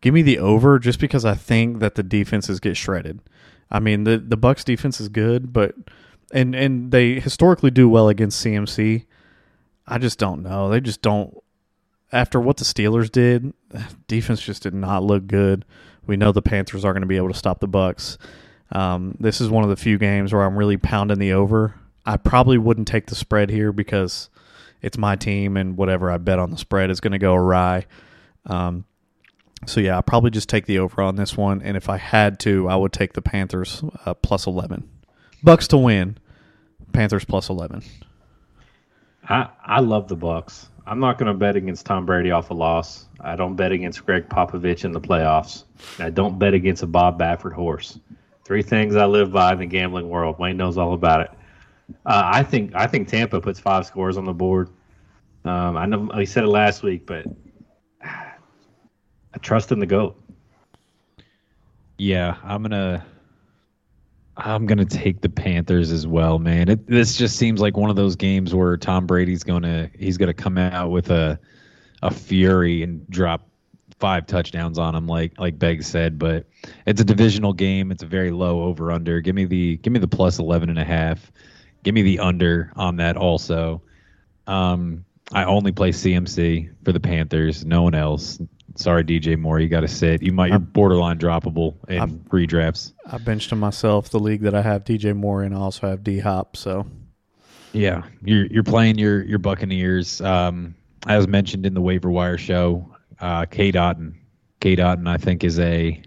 give 0.00 0.14
me 0.14 0.22
the 0.22 0.38
over 0.38 0.78
just 0.78 1.00
because 1.00 1.24
I 1.24 1.34
think 1.34 1.80
that 1.80 1.94
the 1.94 2.02
defenses 2.02 2.60
get 2.60 2.76
shredded. 2.76 3.20
I 3.70 3.80
mean, 3.80 4.04
the 4.04 4.18
the 4.18 4.36
Bucks 4.36 4.64
defense 4.64 5.00
is 5.00 5.08
good, 5.08 5.52
but 5.52 5.74
and 6.32 6.54
and 6.54 6.90
they 6.90 7.20
historically 7.20 7.70
do 7.70 7.88
well 7.88 8.08
against 8.08 8.44
CMC. 8.44 9.04
I 9.86 9.98
just 9.98 10.18
don't 10.18 10.42
know. 10.42 10.68
They 10.68 10.80
just 10.80 11.02
don't 11.02 11.36
after 12.12 12.40
what 12.40 12.56
the 12.56 12.64
Steelers 12.64 13.10
did, 13.10 13.52
defense 14.08 14.40
just 14.40 14.62
did 14.62 14.74
not 14.74 15.02
look 15.02 15.26
good. 15.26 15.64
We 16.06 16.16
know 16.16 16.32
the 16.32 16.42
Panthers 16.42 16.84
are 16.84 16.92
going 16.92 17.02
to 17.02 17.06
be 17.06 17.16
able 17.16 17.28
to 17.28 17.38
stop 17.38 17.60
the 17.60 17.68
Bucks. 17.68 18.18
Um, 18.72 19.16
this 19.20 19.40
is 19.40 19.48
one 19.48 19.64
of 19.64 19.70
the 19.70 19.76
few 19.76 19.98
games 19.98 20.32
where 20.32 20.42
I'm 20.42 20.56
really 20.56 20.76
pounding 20.76 21.18
the 21.18 21.32
over. 21.32 21.74
I 22.06 22.16
probably 22.16 22.58
wouldn't 22.58 22.88
take 22.88 23.06
the 23.06 23.14
spread 23.14 23.50
here 23.50 23.72
because 23.72 24.30
it's 24.80 24.96
my 24.96 25.16
team, 25.16 25.56
and 25.56 25.76
whatever 25.76 26.10
I 26.10 26.18
bet 26.18 26.38
on 26.38 26.50
the 26.50 26.56
spread 26.56 26.90
is 26.90 27.00
going 27.00 27.12
to 27.12 27.18
go 27.18 27.34
awry. 27.34 27.86
Um, 28.46 28.84
so 29.66 29.80
yeah, 29.80 29.96
I'll 29.96 30.02
probably 30.02 30.30
just 30.30 30.48
take 30.48 30.66
the 30.66 30.78
over 30.78 31.02
on 31.02 31.16
this 31.16 31.36
one, 31.36 31.62
and 31.62 31.76
if 31.76 31.88
I 31.88 31.96
had 31.96 32.40
to, 32.40 32.68
I 32.68 32.76
would 32.76 32.92
take 32.92 33.12
the 33.12 33.22
Panthers 33.22 33.82
uh, 34.04 34.14
plus 34.14 34.46
eleven. 34.46 34.88
Bucks 35.42 35.68
to 35.68 35.78
win. 35.78 36.18
Panthers 36.92 37.24
plus 37.24 37.48
eleven. 37.48 37.82
I, 39.28 39.48
I 39.64 39.80
love 39.80 40.08
the 40.08 40.16
Bucks. 40.16 40.68
I'm 40.86 40.98
not 40.98 41.18
going 41.18 41.30
to 41.30 41.38
bet 41.38 41.54
against 41.56 41.86
Tom 41.86 42.04
Brady 42.04 42.30
off 42.30 42.50
a 42.50 42.54
loss. 42.54 43.06
I 43.20 43.36
don't 43.36 43.54
bet 43.54 43.70
against 43.70 44.04
Gregg 44.04 44.28
Popovich 44.28 44.84
in 44.84 44.92
the 44.92 45.00
playoffs. 45.00 45.64
I 45.98 46.10
don't 46.10 46.38
bet 46.38 46.52
against 46.52 46.82
a 46.82 46.86
Bob 46.86 47.18
Baffert 47.18 47.52
horse. 47.52 48.00
Three 48.44 48.62
things 48.62 48.96
I 48.96 49.04
live 49.04 49.30
by 49.30 49.52
in 49.52 49.58
the 49.58 49.66
gambling 49.66 50.08
world. 50.08 50.38
Wayne 50.38 50.56
knows 50.56 50.78
all 50.78 50.94
about 50.94 51.20
it. 51.20 51.30
Uh, 52.04 52.22
I 52.24 52.42
think 52.42 52.74
I 52.74 52.86
think 52.86 53.08
Tampa 53.08 53.40
puts 53.40 53.60
five 53.60 53.86
scores 53.86 54.16
on 54.16 54.24
the 54.24 54.32
board. 54.32 54.68
Um, 55.44 55.76
I 55.76 55.86
know 55.86 56.10
I 56.12 56.24
said 56.24 56.44
it 56.44 56.48
last 56.48 56.82
week, 56.82 57.06
but 57.06 57.26
I 59.34 59.38
trust 59.38 59.72
in 59.72 59.78
the 59.78 59.86
goat. 59.86 60.20
Yeah, 61.98 62.36
I'm 62.42 62.62
gonna. 62.62 63.04
I'm 64.36 64.64
gonna 64.64 64.86
take 64.86 65.20
the 65.20 65.28
Panthers 65.28 65.90
as 65.90 66.06
well, 66.06 66.38
man. 66.38 66.70
It, 66.70 66.86
this 66.86 67.16
just 67.16 67.36
seems 67.36 67.60
like 67.60 67.76
one 67.76 67.90
of 67.90 67.96
those 67.96 68.16
games 68.16 68.54
where 68.54 68.76
Tom 68.76 69.06
Brady's 69.06 69.44
gonna 69.44 69.90
he's 69.98 70.16
gonna 70.16 70.34
come 70.34 70.56
out 70.56 70.90
with 70.90 71.10
a 71.10 71.38
a 72.02 72.10
fury 72.10 72.82
and 72.82 73.08
drop 73.10 73.46
five 73.98 74.26
touchdowns 74.26 74.78
on 74.78 74.94
him, 74.94 75.06
like 75.06 75.38
like 75.38 75.58
Beg 75.58 75.82
said. 75.82 76.18
But 76.18 76.46
it's 76.86 77.00
a 77.00 77.04
divisional 77.04 77.52
game. 77.52 77.92
It's 77.92 78.02
a 78.02 78.06
very 78.06 78.30
low 78.30 78.62
over 78.62 78.90
under. 78.90 79.20
Give 79.20 79.34
me 79.34 79.44
the 79.44 79.76
give 79.78 79.92
me 79.92 79.98
the 79.98 80.08
plus 80.08 80.38
eleven 80.38 80.70
and 80.70 80.78
a 80.78 80.84
half. 80.84 81.30
Give 81.82 81.94
me 81.94 82.02
the 82.02 82.18
under 82.18 82.72
on 82.76 82.96
that 82.96 83.16
also. 83.16 83.82
Um, 84.46 85.04
I 85.32 85.44
only 85.44 85.72
play 85.72 85.90
CMC 85.90 86.70
for 86.84 86.92
the 86.92 87.00
Panthers. 87.00 87.64
No 87.64 87.82
one 87.82 87.94
else. 87.94 88.40
Sorry, 88.76 89.02
DJ 89.04 89.36
Moore, 89.38 89.58
you 89.60 89.68
got 89.68 89.80
to 89.80 89.88
sit. 89.88 90.22
You 90.22 90.32
might 90.32 90.50
you're 90.50 90.58
borderline 90.58 91.18
droppable 91.18 91.74
in 91.88 91.98
I'm- 92.00 92.24
redrafts. 92.28 92.92
I 93.10 93.18
benched 93.18 93.50
him 93.52 93.58
myself. 93.60 94.10
The 94.10 94.20
league 94.20 94.42
that 94.42 94.54
I 94.54 94.62
have 94.62 94.84
DJ 94.84 95.14
Moore 95.14 95.42
in, 95.42 95.52
I 95.52 95.56
also 95.56 95.88
have 95.88 96.04
D 96.04 96.18
Hop. 96.20 96.56
So 96.56 96.86
Yeah, 97.72 98.02
you're 98.22 98.46
you're 98.46 98.62
playing 98.64 98.98
your 98.98 99.22
your 99.24 99.38
Buccaneers. 99.38 100.20
Um, 100.20 100.74
as 101.06 101.26
mentioned 101.26 101.66
in 101.66 101.74
the 101.74 101.80
waiver 101.80 102.10
wire 102.10 102.38
show, 102.38 102.86
uh, 103.20 103.46
Cade 103.46 103.74
Otton, 103.74 104.14
Cade 104.60 104.78
Otton, 104.78 105.08
I 105.08 105.16
think 105.16 105.42
is 105.44 105.58
a 105.58 106.00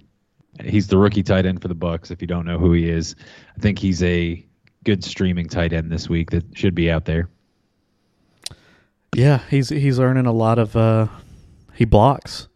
he's 0.63 0.88
the 0.88 0.98
rookie 0.98 1.24
tight 1.24 1.46
end 1.46 1.62
for 1.62 1.67
the 1.67 1.75
Bucks. 1.75 2.12
If 2.12 2.22
you 2.22 2.27
don't 2.27 2.46
know 2.46 2.58
who 2.60 2.72
he 2.74 2.89
is, 2.89 3.15
I 3.58 3.60
think 3.60 3.77
he's 3.79 4.01
a 4.03 4.46
good 4.86 5.03
streaming 5.03 5.48
tight 5.50 5.74
end 5.74 5.91
this 5.91 6.08
week 6.10 6.29
that 6.32 6.43
should 6.58 6.75
be 6.75 6.89
out 6.91 7.05
there. 7.05 7.27
yeah, 9.15 9.39
he's 9.50 9.70
he's 9.70 10.00
earning 10.00 10.25
a 10.25 10.32
lot 10.32 10.60
of. 10.60 10.75
Uh, 10.75 11.08
he 11.75 11.86
blocks, 11.86 12.48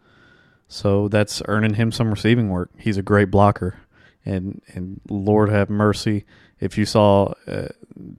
so 0.68 1.08
that's 1.08 1.42
earning 1.48 1.76
him 1.76 1.92
some 1.92 2.10
receiving 2.10 2.50
work. 2.50 2.72
He's 2.78 2.98
a 2.98 3.02
great 3.02 3.32
blocker, 3.32 3.80
and 4.26 4.62
and 4.74 5.00
Lord 5.10 5.50
have 5.50 5.70
mercy 5.70 6.26
if 6.60 6.78
you 6.78 6.86
saw 6.86 7.34
uh, 7.48 7.68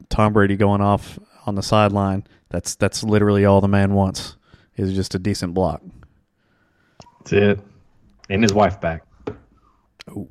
Tom 0.09 0.33
Brady 0.33 0.57
going 0.57 0.81
off 0.81 1.19
on 1.47 1.55
the 1.55 1.63
sideline. 1.63 2.27
That's 2.49 2.75
that's 2.75 3.03
literally 3.03 3.45
all 3.45 3.61
the 3.61 3.69
man 3.69 3.93
wants 3.93 4.37
is 4.77 4.95
just 4.95 5.15
a 5.15 5.19
decent 5.19 5.55
block. 5.55 5.83
That's 7.19 7.33
it. 7.33 7.61
And 8.31 8.43
his 8.43 8.55
wife 8.55 8.81
back. 8.81 9.03
Oh, 10.11 10.29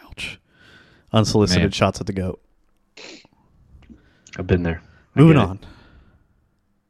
ouch! 0.00 0.40
Unsolicited 1.12 1.62
Man. 1.64 1.70
shots 1.70 2.00
at 2.00 2.06
the 2.06 2.12
goat. 2.12 2.40
I've 4.38 4.46
been 4.46 4.62
there. 4.62 4.82
I 5.14 5.20
Moving 5.20 5.36
on. 5.36 5.60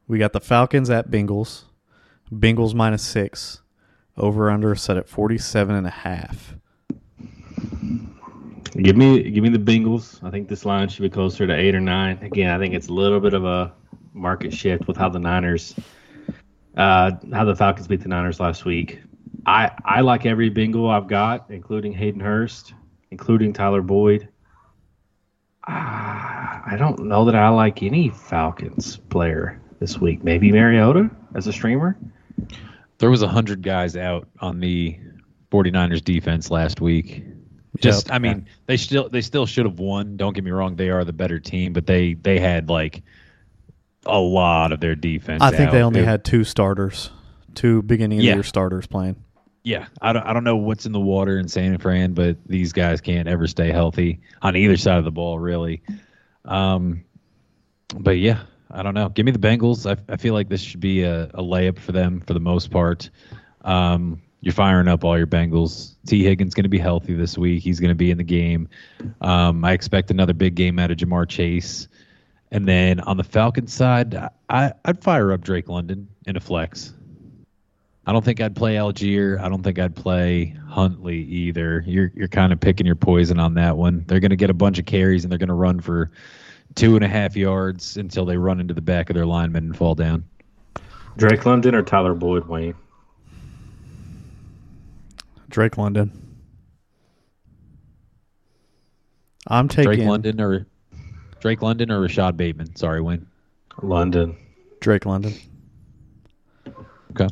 We 0.07 0.19
got 0.19 0.33
the 0.33 0.41
Falcons 0.41 0.91
at 0.91 1.11
Bengals. 1.11 1.65
Bengals 2.33 2.75
minus 2.75 3.03
six. 3.03 3.63
Over 4.19 4.51
under 4.51 4.75
set 4.75 4.97
at 4.97 5.09
47 5.09 5.77
and 5.77 5.87
a 5.87 5.91
half. 5.91 6.55
Give 8.77 8.97
me 8.97 9.31
give 9.31 9.43
me 9.43 9.49
the 9.49 9.59
Bengals. 9.59 10.23
I 10.23 10.31
think 10.31 10.49
this 10.49 10.65
line 10.65 10.89
should 10.89 11.03
be 11.03 11.09
closer 11.09 11.47
to 11.47 11.55
eight 11.55 11.75
or 11.75 11.81
nine. 11.81 12.19
Again, 12.23 12.51
I 12.51 12.59
think 12.59 12.75
it's 12.75 12.89
a 12.89 12.93
little 12.93 13.21
bit 13.21 13.33
of 13.33 13.45
a 13.45 13.73
market 14.13 14.53
shift 14.53 14.87
with 14.87 14.97
how 14.97 15.09
the 15.09 15.19
Niners, 15.19 15.75
uh, 16.77 17.13
how 17.33 17.45
the 17.45 17.57
Falcons 17.57 17.87
beat 17.87 18.01
the 18.01 18.09
Niners 18.09 18.41
last 18.41 18.65
week. 18.65 19.01
I 19.47 19.71
I 19.85 20.01
like 20.01 20.27
every 20.27 20.51
Bengal 20.51 20.91
I've 20.91 21.09
got, 21.09 21.47
including 21.49 21.93
Hayden 21.93 22.21
Hurst, 22.21 22.75
including 23.11 23.53
Tyler 23.53 23.83
Boyd. 23.83 24.29
Ah, 25.67 26.63
I 26.67 26.77
don't 26.77 27.01
know 27.01 27.25
that 27.25 27.35
I 27.35 27.49
like 27.49 27.83
any 27.83 28.11
Falcons 28.11 28.97
player 28.97 29.61
this 29.81 29.99
week. 29.99 30.23
Maybe 30.23 30.53
Mariota 30.53 31.11
as 31.35 31.47
a 31.47 31.53
streamer. 31.53 31.97
There 32.99 33.11
was 33.11 33.23
a 33.23 33.29
hundred 33.29 33.63
guys 33.63 33.97
out 33.97 34.29
on 34.41 34.61
the 34.61 34.99
49ers 35.51 36.03
defense 36.03 36.51
last 36.51 36.81
week. 36.81 37.25
Just, 37.81 38.07
Yep. 38.09 38.15
I 38.15 38.19
mean, 38.19 38.47
they 38.67 38.77
still 38.77 39.09
they 39.09 39.21
still 39.21 39.47
should 39.47 39.67
have 39.67 39.79
won. 39.79 40.17
Don't 40.17 40.33
get 40.35 40.43
me 40.43 40.51
wrong; 40.51 40.75
they 40.75 40.91
are 40.91 41.05
the 41.05 41.13
better 41.13 41.39
team, 41.39 41.73
but 41.73 41.87
they 41.87 42.15
they 42.15 42.39
had 42.41 42.69
like 42.69 43.03
a 44.05 44.19
lot 44.19 44.73
of 44.73 44.81
their 44.81 44.97
defense. 44.97 45.43
I 45.43 45.51
think 45.53 45.71
they 45.71 45.83
only 45.83 46.01
It- 46.01 46.07
had 46.07 46.25
two 46.25 46.43
starters, 46.43 47.11
two 47.55 47.83
beginning 47.83 48.19
of 48.19 48.25
Yeah. 48.25 48.33
the 48.33 48.37
year 48.39 48.43
starters 48.43 48.87
playing. 48.87 49.17
Yeah, 49.63 49.87
I 50.01 50.13
don't 50.13 50.25
I 50.27 50.33
don't 50.33 50.45
know 50.45 50.57
what's 50.57 50.87
in 50.87 50.93
the 50.93 50.99
water 51.01 51.39
in 51.39 51.47
San 51.47 51.77
Fran, 51.79 52.15
but 52.15 52.37
these 52.47 52.73
guys 52.73 53.01
can't 53.01 53.29
ever 53.29 53.47
stay 53.47 53.71
healthy 53.71 54.21
on 54.43 54.57
either 54.57 54.77
side 54.77 54.99
of 54.99 55.05
the 55.05 55.11
ball, 55.13 55.39
really. 55.39 55.83
Um, 56.47 57.05
but 57.97 58.19
yeah, 58.19 58.41
I 58.71 58.83
don't 58.83 58.95
know. 58.95 59.09
Give 59.09 59.25
me 59.25 59.33
the 59.33 59.39
Bengals. 59.39 59.91
I, 59.91 59.97
I 60.13 60.17
feel 60.17 60.35
like 60.35 60.49
this 60.49 60.61
should 60.61 60.81
be 60.81 61.03
a, 61.03 61.25
a 61.25 61.43
layup 61.43 61.79
for 61.79 61.93
them 61.93 62.21
for 62.21 62.35
the 62.35 62.41
most 62.41 62.71
part. 62.71 63.11
Um, 63.63 64.23
you're 64.41 64.55
firing 64.55 64.89
up 64.89 65.05
all 65.05 65.17
your 65.17 65.27
Bengals. 65.27 65.95
T. 66.07 66.23
Higgins 66.23 66.55
going 66.55 66.65
to 66.65 66.69
be 66.69 66.79
healthy 66.79 67.15
this 67.15 67.37
week. 67.37 67.63
He's 67.63 67.81
going 67.81 67.91
to 67.91 67.95
be 67.95 68.11
in 68.11 68.19
the 68.19 68.25
game. 68.25 68.69
Um, 69.21 69.65
I 69.65 69.73
expect 69.73 70.11
another 70.11 70.35
big 70.35 70.55
game 70.55 70.79
out 70.79 70.91
of 70.91 70.99
Ja'Marr 70.99 71.29
Chase. 71.29 71.89
And 72.51 72.67
then 72.67 73.01
on 73.01 73.17
the 73.17 73.25
Falcons 73.25 73.73
side, 73.73 74.15
I, 74.49 74.73
I'd 74.85 75.03
fire 75.03 75.33
up 75.33 75.41
Drake 75.43 75.69
London 75.69 76.09
in 76.27 76.37
a 76.37 76.41
flex. 76.41 76.93
I 78.07 78.13
don't 78.13 78.25
think 78.25 78.41
I'd 78.41 78.57
play 78.57 78.77
Allgeier. 78.77 79.39
I 79.39 79.51
don't 79.51 79.63
think 79.63 79.79
I'd 79.79 79.95
play 79.95 80.57
Huntley 80.67 81.19
either. 81.19 81.85
You're 81.87 82.11
you're 82.15 82.29
kind 82.29 82.55
of 82.55 82.61
picking 82.61 82.87
your 82.87 82.95
poison 82.95 83.39
on 83.39 83.53
that 83.55 83.77
one. 83.77 84.05
They're 84.07 84.21
going 84.21 84.31
to 84.31 84.37
get 84.37 84.49
a 84.49 84.55
bunch 84.55 84.79
of 84.79 84.87
carries 84.87 85.25
and 85.25 85.31
they're 85.31 85.39
going 85.39 85.49
to 85.49 85.55
run 85.55 85.81
for 85.81 86.11
two 86.75 86.95
and 86.95 87.05
a 87.05 87.09
half 87.09 87.37
yards 87.37 87.97
until 87.97 88.25
they 88.25 88.37
run 88.37 88.61
into 88.61 88.75
the 88.75 88.81
back 88.81 89.11
of 89.11 89.15
their 89.15 89.27
lineman 89.27 89.65
and 89.65 89.77
fall 89.77 89.95
down. 89.95 90.25
Drake 91.17 91.45
London 91.45 91.75
or 91.75 91.83
Tyler 91.83 92.15
Boyd, 92.15 92.47
Wayne. 92.47 92.75
Drake 95.49 95.77
London. 95.77 96.13
I'm 99.47 99.67
taking 99.69 99.85
Drake 99.85 100.07
London 100.07 100.41
or 100.41 100.67
Drake 101.41 101.63
London 101.63 101.91
or 101.91 102.01
Rashod 102.01 102.37
Bateman. 102.37 102.77
Sorry, 102.77 103.01
Wayne. 103.01 103.27
London. 103.83 104.37
Drake 104.81 105.07
London. 105.07 105.35
Okay. 107.13 107.29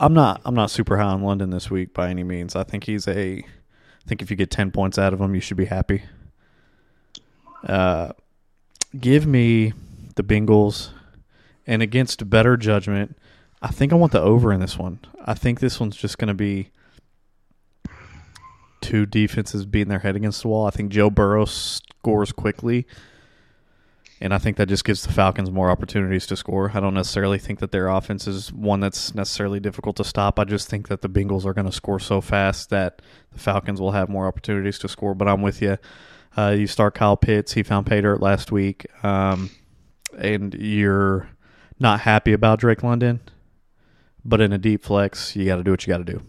I'm 0.00 0.14
not. 0.14 0.40
I'm 0.44 0.54
not 0.54 0.70
super 0.70 0.96
high 0.96 1.04
on 1.04 1.22
London 1.22 1.50
this 1.50 1.70
week 1.70 1.94
by 1.94 2.10
any 2.10 2.24
means. 2.24 2.56
I 2.56 2.64
think 2.64 2.84
he's 2.84 3.06
a. 3.06 3.38
I 3.38 4.08
think 4.08 4.22
if 4.22 4.30
you 4.30 4.36
get 4.36 4.50
ten 4.50 4.70
points 4.70 4.98
out 4.98 5.12
of 5.12 5.20
him, 5.20 5.34
you 5.34 5.40
should 5.40 5.56
be 5.56 5.66
happy. 5.66 6.02
Uh, 7.64 8.12
give 8.98 9.26
me 9.26 9.72
the 10.16 10.22
Bengals, 10.22 10.90
and 11.66 11.82
against 11.82 12.28
better 12.28 12.56
judgment, 12.56 13.16
I 13.62 13.68
think 13.68 13.92
I 13.92 13.96
want 13.96 14.12
the 14.12 14.20
over 14.20 14.52
in 14.52 14.60
this 14.60 14.78
one. 14.78 15.00
I 15.24 15.34
think 15.34 15.60
this 15.60 15.78
one's 15.78 15.96
just 15.96 16.18
going 16.18 16.28
to 16.28 16.34
be 16.34 16.70
two 18.80 19.06
defenses 19.06 19.66
beating 19.66 19.88
their 19.88 19.98
head 19.98 20.16
against 20.16 20.42
the 20.42 20.48
wall. 20.48 20.66
I 20.66 20.70
think 20.70 20.90
Joe 20.90 21.10
Burrow 21.10 21.44
scores 21.44 22.32
quickly. 22.32 22.86
And 24.22 24.34
I 24.34 24.38
think 24.38 24.58
that 24.58 24.68
just 24.68 24.84
gives 24.84 25.02
the 25.02 25.12
Falcons 25.12 25.50
more 25.50 25.70
opportunities 25.70 26.26
to 26.26 26.36
score. 26.36 26.72
I 26.74 26.80
don't 26.80 26.92
necessarily 26.92 27.38
think 27.38 27.58
that 27.60 27.72
their 27.72 27.88
offense 27.88 28.26
is 28.26 28.52
one 28.52 28.80
that's 28.80 29.14
necessarily 29.14 29.60
difficult 29.60 29.96
to 29.96 30.04
stop. 30.04 30.38
I 30.38 30.44
just 30.44 30.68
think 30.68 30.88
that 30.88 31.00
the 31.00 31.08
Bengals 31.08 31.46
are 31.46 31.54
going 31.54 31.66
to 31.66 31.72
score 31.72 31.98
so 31.98 32.20
fast 32.20 32.68
that 32.68 33.00
the 33.32 33.38
Falcons 33.38 33.80
will 33.80 33.92
have 33.92 34.10
more 34.10 34.26
opportunities 34.26 34.78
to 34.80 34.88
score. 34.88 35.14
But 35.14 35.26
I'm 35.26 35.40
with 35.40 35.62
you. 35.62 35.78
Uh, 36.36 36.54
you 36.58 36.66
start 36.66 36.94
Kyle 36.94 37.16
Pitts. 37.16 37.54
He 37.54 37.62
found 37.62 37.86
pay 37.86 38.02
dirt 38.02 38.20
last 38.20 38.52
week. 38.52 38.86
Um, 39.02 39.50
and 40.18 40.52
you're 40.52 41.30
not 41.78 42.00
happy 42.00 42.34
about 42.34 42.60
Drake 42.60 42.82
London. 42.82 43.20
But 44.22 44.42
in 44.42 44.52
a 44.52 44.58
deep 44.58 44.84
flex, 44.84 45.34
you 45.34 45.46
got 45.46 45.56
to 45.56 45.64
do 45.64 45.70
what 45.70 45.86
you 45.86 45.90
got 45.90 46.04
to 46.04 46.12
do. 46.12 46.22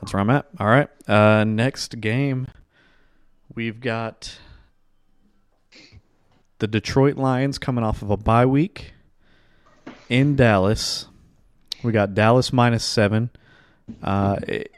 That's 0.00 0.12
where 0.12 0.20
I'm 0.20 0.28
at. 0.28 0.46
All 0.60 0.66
right. 0.66 0.88
Uh, 1.08 1.44
next 1.44 1.98
game, 1.98 2.48
we've 3.54 3.80
got 3.80 4.38
the 6.64 6.68
Detroit 6.68 7.16
Lions 7.18 7.58
coming 7.58 7.84
off 7.84 8.00
of 8.00 8.10
a 8.10 8.16
bye 8.16 8.46
week 8.46 8.94
in 10.08 10.34
Dallas. 10.34 11.06
We 11.82 11.92
got 11.92 12.14
Dallas 12.14 12.54
minus 12.54 12.82
seven. 12.82 13.28
Uh, 14.02 14.36
it- 14.48 14.70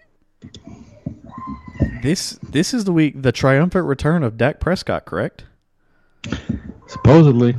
this 2.03 2.39
this 2.43 2.75
is 2.75 2.85
the 2.85 2.93
week 2.93 3.23
the 3.23 3.31
triumphant 3.31 3.87
return 3.87 4.25
of 4.25 4.37
Dak 4.37 4.59
Prescott, 4.59 5.05
correct? 5.05 5.45
Supposedly. 6.89 7.55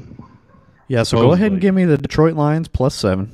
Yeah. 0.89 1.03
So 1.03 1.21
go 1.21 1.31
ahead 1.31 1.53
and 1.53 1.61
give 1.61 1.73
me 1.73 1.85
the 1.85 1.97
Detroit 1.97 2.35
Lions 2.35 2.67
plus 2.67 2.95
seven. 2.95 3.31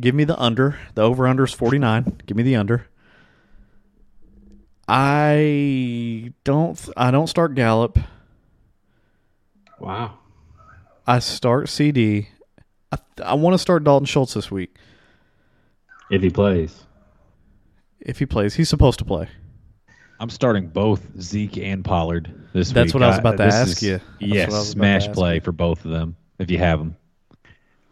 Give 0.00 0.14
me 0.14 0.24
the 0.24 0.40
under. 0.40 0.78
The 0.94 1.02
over 1.02 1.26
under 1.28 1.44
is 1.44 1.52
forty 1.52 1.78
nine. 1.78 2.16
Give 2.24 2.36
me 2.36 2.42
the 2.42 2.56
under. 2.56 2.86
I 4.86 6.32
don't. 6.44 6.88
I 6.96 7.10
don't 7.10 7.26
start 7.26 7.54
Gallup. 7.54 7.98
Wow. 9.88 10.18
I 11.06 11.18
start 11.20 11.68
CeeDee. 11.68 12.26
I, 12.92 12.98
I 13.24 13.32
want 13.32 13.54
to 13.54 13.58
start 13.58 13.84
Dalton 13.84 14.04
Schultz 14.04 14.34
this 14.34 14.50
week. 14.50 14.76
If 16.10 16.20
he 16.20 16.28
plays. 16.28 16.84
If 17.98 18.18
he 18.18 18.26
plays, 18.26 18.54
he's 18.54 18.68
supposed 18.68 18.98
to 18.98 19.06
play. 19.06 19.30
I'm 20.20 20.28
starting 20.28 20.68
both 20.68 21.18
Zeke 21.18 21.56
and 21.56 21.82
Pollard 21.82 22.30
this 22.52 22.68
week. 22.68 22.74
That's 22.74 22.92
what 22.92 23.02
I 23.02 23.08
was 23.08 23.18
about 23.18 23.38
to 23.38 23.44
ask 23.44 23.78
is- 23.78 23.82
you. 23.82 24.00
Yes, 24.18 24.50
was 24.50 24.68
smash 24.68 25.08
play 25.08 25.36
you. 25.36 25.40
for 25.40 25.52
both 25.52 25.86
of 25.86 25.90
them 25.90 26.16
if 26.38 26.50
you 26.50 26.58
have 26.58 26.80
them. 26.80 26.94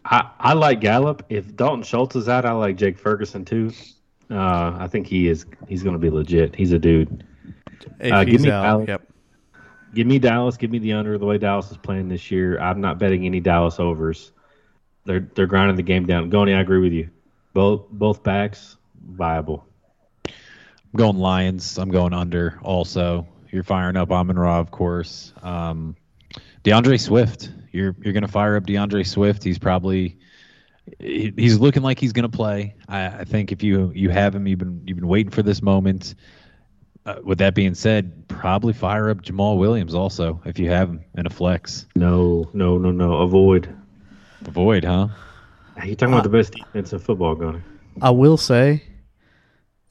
I, 0.04 0.28
I 0.38 0.52
like 0.52 0.82
Gallup. 0.82 1.24
If 1.30 1.56
Dalton 1.56 1.82
Schultz 1.82 2.14
is 2.14 2.28
out, 2.28 2.44
I 2.44 2.52
like 2.52 2.76
Jake 2.76 2.98
Ferguson 2.98 3.46
too. 3.46 3.72
Uh, 4.30 4.76
I 4.78 4.86
think 4.86 5.06
he 5.06 5.28
is. 5.28 5.46
He's 5.66 5.82
going 5.82 5.94
to 5.94 5.98
be 5.98 6.10
legit. 6.10 6.54
He's 6.54 6.72
a 6.72 6.78
dude. 6.78 7.24
Uh, 8.02 8.24
give 8.24 8.42
me 8.42 8.50
out, 8.50 8.86
yep. 8.86 9.02
Give 9.96 10.06
me 10.06 10.18
Dallas. 10.18 10.58
Give 10.58 10.70
me 10.70 10.78
the 10.78 10.92
under. 10.92 11.16
The 11.16 11.24
way 11.24 11.38
Dallas 11.38 11.70
is 11.70 11.78
playing 11.78 12.10
this 12.10 12.30
year, 12.30 12.60
I'm 12.60 12.82
not 12.82 12.98
betting 12.98 13.24
any 13.24 13.40
Dallas 13.40 13.80
overs. 13.80 14.30
They're 15.06 15.26
they're 15.34 15.46
grinding 15.46 15.76
the 15.76 15.82
game 15.82 16.04
down. 16.04 16.28
Goni, 16.28 16.52
I 16.52 16.60
agree 16.60 16.80
with 16.80 16.92
you. 16.92 17.08
Both 17.54 17.88
both 17.90 18.22
backs 18.22 18.76
viable. 19.02 19.66
I'm 20.26 20.34
going 20.96 21.16
Lions. 21.16 21.78
I'm 21.78 21.88
going 21.88 22.12
under. 22.12 22.60
Also, 22.62 23.26
you're 23.50 23.62
firing 23.62 23.96
up 23.96 24.10
Amon 24.10 24.38
Ra, 24.38 24.60
of 24.60 24.70
course. 24.70 25.32
Um, 25.40 25.96
D'Andre 26.62 26.98
Swift. 26.98 27.50
You're 27.72 27.96
you're 28.02 28.12
going 28.12 28.20
to 28.20 28.28
fire 28.28 28.56
up 28.56 28.66
D'Andre 28.66 29.02
Swift. 29.02 29.42
He's 29.42 29.58
probably 29.58 30.18
he's 31.00 31.58
looking 31.58 31.82
like 31.82 31.98
he's 31.98 32.12
going 32.12 32.30
to 32.30 32.36
play. 32.36 32.74
I, 32.86 33.06
I 33.06 33.24
think 33.24 33.50
if 33.50 33.62
you 33.62 33.92
you 33.94 34.10
have 34.10 34.34
him, 34.34 34.46
you've 34.46 34.58
been 34.58 34.82
you've 34.84 34.98
been 34.98 35.08
waiting 35.08 35.30
for 35.30 35.42
this 35.42 35.62
moment. 35.62 36.16
Uh, 37.06 37.20
with 37.22 37.38
that 37.38 37.54
being 37.54 37.72
said, 37.72 38.25
probably 38.46 38.72
fire 38.72 39.10
up 39.10 39.22
Jamaal 39.22 39.58
Williams 39.58 39.92
also 39.92 40.40
if 40.44 40.56
you 40.56 40.70
have 40.70 40.88
him 40.88 41.04
in 41.16 41.26
a 41.26 41.30
flex. 41.30 41.84
No, 41.96 42.48
no, 42.52 42.78
no, 42.78 42.92
no. 42.92 43.14
Avoid. 43.14 43.68
Avoid, 44.44 44.84
huh? 44.84 45.08
You 45.84 45.96
talking 45.96 46.14
about 46.14 46.20
uh, 46.20 46.28
the 46.28 46.38
best 46.38 46.52
defense 46.52 46.92
in 46.92 47.00
football, 47.00 47.34
Goni? 47.34 47.60
I 48.00 48.10
will 48.10 48.36
say 48.36 48.84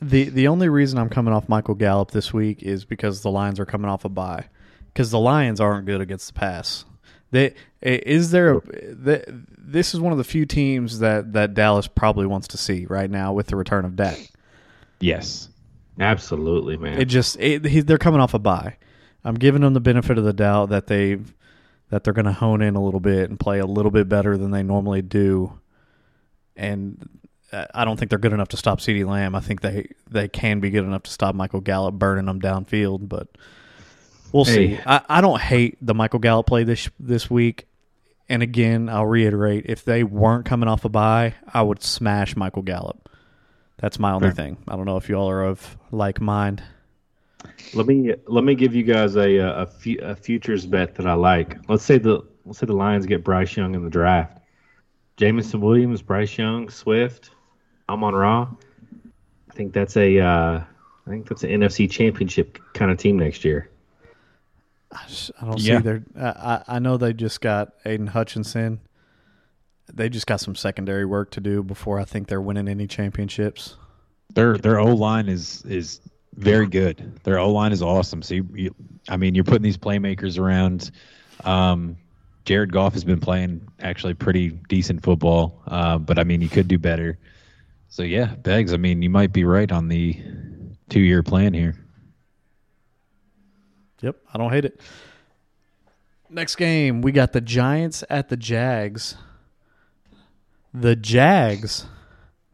the 0.01 0.29
the 0.29 0.47
only 0.47 0.69
reason 0.69 0.97
I'm 0.97 1.09
coming 1.09 1.33
off 1.33 1.49
Michael 1.49 1.75
Gallup 1.75 2.11
this 2.11 2.33
week 2.33 2.63
is 2.63 2.85
because 2.85 3.23
the 3.23 3.29
Lions 3.29 3.59
are 3.59 3.65
coming 3.65 3.91
off 3.91 4.05
a 4.05 4.09
bye. 4.09 4.45
Because 4.93 5.11
the 5.11 5.19
Lions 5.19 5.59
aren't 5.59 5.85
good 5.85 5.99
against 5.99 6.27
the 6.27 6.39
pass. 6.39 6.85
They 7.31 7.55
is 7.81 8.31
there 8.31 8.53
a, 8.53 8.61
the, 8.61 9.43
this 9.57 9.93
is 9.93 9.99
one 9.99 10.13
of 10.13 10.17
the 10.17 10.23
few 10.23 10.45
teams 10.45 10.99
that 10.99 11.33
that 11.33 11.55
Dallas 11.55 11.89
probably 11.89 12.25
wants 12.25 12.47
to 12.47 12.57
see 12.57 12.85
right 12.85 13.11
now 13.11 13.33
with 13.33 13.47
the 13.47 13.57
return 13.57 13.83
of 13.83 13.97
Dak. 13.97 14.29
Yes. 15.01 15.49
Absolutely, 15.99 16.77
man. 16.77 16.99
It 16.99 17.05
just 17.05 17.37
it, 17.39 17.65
he, 17.65 17.81
they're 17.81 17.97
coming 17.97 18.19
off 18.19 18.33
a 18.33 18.39
bye. 18.39 18.77
I'm 19.23 19.35
giving 19.35 19.61
them 19.61 19.73
the 19.73 19.79
benefit 19.79 20.17
of 20.17 20.23
the 20.23 20.33
doubt 20.33 20.69
that 20.69 20.87
they 20.87 21.17
that 21.89 22.03
they're 22.03 22.13
going 22.13 22.25
to 22.25 22.33
hone 22.33 22.61
in 22.61 22.75
a 22.75 22.83
little 22.83 22.99
bit 22.99 23.29
and 23.29 23.39
play 23.39 23.59
a 23.59 23.65
little 23.65 23.91
bit 23.91 24.09
better 24.09 24.37
than 24.37 24.51
they 24.51 24.63
normally 24.63 25.01
do. 25.01 25.59
And 26.55 27.09
uh, 27.51 27.65
I 27.73 27.85
don't 27.85 27.97
think 27.97 28.09
they're 28.09 28.19
good 28.19 28.33
enough 28.33 28.49
to 28.49 28.57
stop 28.57 28.79
CeeDee 28.79 29.05
Lamb. 29.05 29.35
I 29.35 29.39
think 29.39 29.61
they 29.61 29.89
they 30.09 30.27
can 30.27 30.59
be 30.59 30.69
good 30.69 30.83
enough 30.83 31.03
to 31.03 31.11
stop 31.11 31.35
Michael 31.35 31.61
Gallup 31.61 31.95
burning 31.95 32.25
them 32.25 32.41
downfield, 32.41 33.07
but 33.07 33.27
we'll 34.31 34.45
see. 34.45 34.79
I, 34.85 35.01
I 35.07 35.21
don't 35.21 35.39
hate 35.39 35.77
the 35.81 35.93
Michael 35.93 36.19
Gallup 36.19 36.47
play 36.47 36.63
this 36.63 36.89
this 36.99 37.29
week. 37.29 37.67
And 38.27 38.41
again, 38.41 38.89
I'll 38.89 39.05
reiterate: 39.05 39.65
if 39.67 39.85
they 39.85 40.03
weren't 40.03 40.45
coming 40.45 40.67
off 40.67 40.85
a 40.85 40.89
bye, 40.89 41.35
I 41.53 41.61
would 41.61 41.83
smash 41.83 42.35
Michael 42.35 42.63
Gallup. 42.63 43.09
That's 43.77 43.99
my 43.99 44.11
only 44.13 44.29
Fair. 44.29 44.35
thing. 44.35 44.57
I 44.67 44.75
don't 44.75 44.85
know 44.85 44.97
if 44.97 45.09
you 45.09 45.15
all 45.15 45.29
are 45.29 45.43
of 45.43 45.77
like 45.91 46.21
mind. 46.21 46.63
Let 47.73 47.85
me 47.87 48.13
let 48.27 48.43
me 48.43 48.55
give 48.55 48.73
you 48.73 48.83
guys 48.83 49.15
a 49.15 49.37
a, 49.37 49.61
a, 49.63 49.65
fu- 49.67 49.99
a 50.01 50.15
futures 50.15 50.65
bet 50.65 50.95
that 50.95 51.05
I 51.07 51.13
like. 51.13 51.57
Let's 51.69 51.83
say 51.83 51.97
the 51.97 52.23
let's 52.45 52.59
say 52.59 52.65
the 52.65 52.73
Lions 52.73 53.05
get 53.05 53.23
Bryce 53.23 53.55
Young 53.57 53.75
in 53.75 53.83
the 53.83 53.89
draft. 53.89 54.37
Jameson 55.17 55.61
Williams, 55.61 56.01
Bryce 56.01 56.37
Young, 56.37 56.69
Swift, 56.69 57.31
Amon 57.89 58.13
Ra. 58.15 58.47
I 59.49 59.53
think 59.53 59.73
that's 59.73 59.95
a 59.97 60.19
uh, 60.19 60.63
I 61.05 61.09
think 61.09 61.27
that's 61.27 61.43
an 61.43 61.49
NFC 61.51 61.89
Championship 61.89 62.57
kind 62.73 62.91
of 62.91 62.97
team 62.97 63.19
next 63.19 63.45
year. 63.45 63.69
I, 64.91 65.05
just, 65.07 65.31
I 65.41 65.45
don't 65.45 65.59
Yeah. 65.59 65.77
see 65.77 65.83
their. 65.83 66.03
I, 66.17 66.27
I 66.27 66.63
I 66.75 66.79
know 66.79 66.97
they 66.97 67.13
just 67.13 67.41
got 67.41 67.73
Aidan 67.85 68.07
Hutchinson. 68.07 68.79
They 69.93 70.09
just 70.09 70.27
got 70.27 70.39
some 70.39 70.55
secondary 70.55 71.05
work 71.05 71.31
to 71.31 71.41
do 71.41 71.63
before 71.63 71.99
I 71.99 72.05
think 72.05 72.27
they're 72.27 72.41
winning 72.41 72.67
any 72.67 72.87
championships. 72.87 73.77
Their 74.33 74.57
their 74.57 74.79
O 74.79 74.93
line 74.95 75.29
is 75.29 75.63
is 75.65 76.01
very 76.33 76.67
good. 76.67 77.19
Their 77.23 77.39
O 77.39 77.51
line 77.51 77.71
is 77.71 77.81
awesome. 77.81 78.21
So 78.21 78.35
you, 78.35 78.47
you, 78.53 78.75
I 79.07 79.17
mean, 79.17 79.35
you're 79.35 79.43
putting 79.43 79.61
these 79.61 79.77
playmakers 79.77 80.39
around. 80.39 80.91
Um, 81.43 81.97
Jared 82.45 82.71
Goff 82.71 82.93
has 82.93 83.03
been 83.03 83.19
playing 83.19 83.67
actually 83.79 84.13
pretty 84.13 84.49
decent 84.49 85.03
football, 85.03 85.61
uh, 85.67 85.97
but 85.97 86.19
I 86.19 86.23
mean, 86.23 86.41
you 86.41 86.49
could 86.49 86.67
do 86.67 86.77
better. 86.77 87.17
So 87.87 88.03
yeah, 88.03 88.35
Beggs. 88.35 88.73
I 88.73 88.77
mean, 88.77 89.01
you 89.01 89.09
might 89.09 89.31
be 89.31 89.45
right 89.45 89.71
on 89.71 89.87
the 89.87 90.21
two 90.89 90.99
year 90.99 91.23
plan 91.23 91.53
here. 91.53 91.75
Yep, 94.01 94.17
I 94.33 94.37
don't 94.37 94.51
hate 94.51 94.65
it. 94.65 94.81
Next 96.29 96.55
game, 96.55 97.01
we 97.01 97.11
got 97.11 97.33
the 97.33 97.41
Giants 97.41 98.03
at 98.09 98.29
the 98.29 98.37
Jags. 98.37 99.15
The 100.77 100.95
Jags 100.95 101.85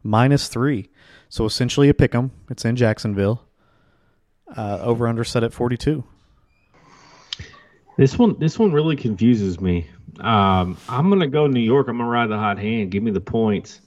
minus 0.04 0.46
three, 0.48 0.90
so 1.28 1.44
essentially 1.44 1.88
a 1.88 1.94
pick 1.94 2.14
'em. 2.14 2.30
It's 2.50 2.64
in 2.64 2.76
Jacksonville. 2.76 3.42
Uh, 4.56 4.78
over 4.82 5.08
under 5.08 5.24
set 5.24 5.42
at 5.42 5.52
forty 5.52 5.76
two. 5.76 6.04
This 7.96 8.18
one 8.18 8.38
this 8.38 8.58
one 8.58 8.72
really 8.72 8.96
confuses 8.96 9.60
me. 9.60 9.88
Um, 10.20 10.76
I'm 10.88 11.08
gonna 11.08 11.26
go 11.26 11.46
New 11.46 11.60
York. 11.60 11.88
I'm 11.88 11.98
gonna 11.98 12.08
ride 12.08 12.28
the 12.28 12.38
hot 12.38 12.58
hand. 12.58 12.90
Give 12.90 13.02
me 13.02 13.10
the 13.10 13.20
points. 13.20 13.80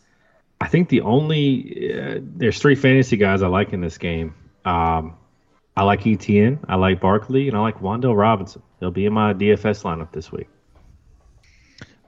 I 0.59 0.67
think 0.67 0.89
the 0.89 1.01
only 1.01 1.93
uh, 1.93 2.19
there's 2.21 2.59
three 2.59 2.75
fantasy 2.75 3.17
guys 3.17 3.41
I 3.41 3.47
like 3.47 3.73
in 3.73 3.81
this 3.81 3.97
game. 3.97 4.33
Um, 4.65 5.15
I 5.77 5.83
like 5.83 6.01
ETN, 6.01 6.59
I 6.67 6.75
like 6.75 7.01
Barkley, 7.01 7.47
and 7.47 7.57
I 7.57 7.61
like 7.61 7.79
Wan'Dale 7.79 8.17
Robinson. 8.17 8.61
They'll 8.79 8.91
be 8.91 9.05
in 9.05 9.13
my 9.13 9.33
DFS 9.33 9.83
lineup 9.83 10.11
this 10.13 10.31
week. 10.31 10.47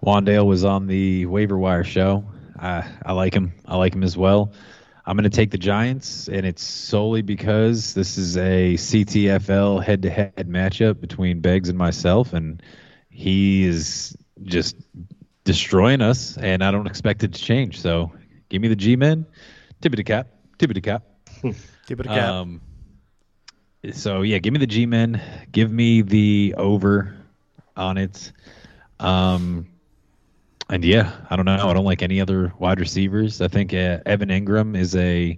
Wan'Dale 0.03 0.45
was 0.45 0.63
on 0.63 0.87
the 0.87 1.25
waiver 1.25 1.57
wire 1.57 1.83
show. 1.83 2.23
I, 2.59 2.87
I 3.05 3.13
like 3.13 3.33
him. 3.33 3.53
I 3.65 3.77
like 3.77 3.93
him 3.93 4.03
as 4.03 4.17
well. 4.17 4.53
I'm 5.05 5.15
going 5.15 5.29
to 5.29 5.35
take 5.35 5.51
the 5.51 5.57
Giants, 5.57 6.27
and 6.27 6.45
it's 6.45 6.63
solely 6.63 7.21
because 7.21 7.93
this 7.93 8.17
is 8.17 8.35
a 8.35 8.73
CTFL 8.73 9.81
head-to-head 9.81 10.47
matchup 10.49 10.99
between 10.99 11.39
Beggs 11.39 11.69
and 11.69 11.77
myself, 11.77 12.33
and 12.33 12.61
he 13.09 13.63
is 13.63 14.17
just 14.43 14.75
destroying 15.45 16.01
us, 16.01 16.35
and 16.37 16.61
I 16.61 16.71
don't 16.71 16.87
expect 16.87 17.23
it 17.23 17.33
to 17.33 17.41
change. 17.41 17.79
So, 17.79 18.11
give 18.49 18.61
me 18.61 18.67
the 18.67 18.75
G-men, 18.75 19.25
tippity 19.81 20.05
cap, 20.05 20.27
tippity 20.59 20.83
cap. 20.83 21.03
A 21.89 22.03
cap. 22.03 22.29
Um, 22.29 22.61
so 23.93 24.21
yeah, 24.21 24.39
give 24.39 24.51
me 24.51 24.59
the 24.59 24.67
G-men. 24.67 25.21
Give 25.51 25.71
me 25.71 26.01
the 26.01 26.55
over 26.57 27.15
on 27.75 27.97
it. 27.97 28.33
Um, 28.99 29.67
and 30.69 30.83
yeah, 30.83 31.11
I 31.29 31.35
don't 31.35 31.45
know. 31.45 31.69
I 31.69 31.73
don't 31.73 31.85
like 31.85 32.01
any 32.01 32.19
other 32.19 32.53
wide 32.59 32.79
receivers. 32.79 33.41
I 33.41 33.47
think 33.47 33.73
uh, 33.73 33.99
Evan 34.05 34.29
Engram 34.29 34.77
is 34.77 34.95
a 34.95 35.37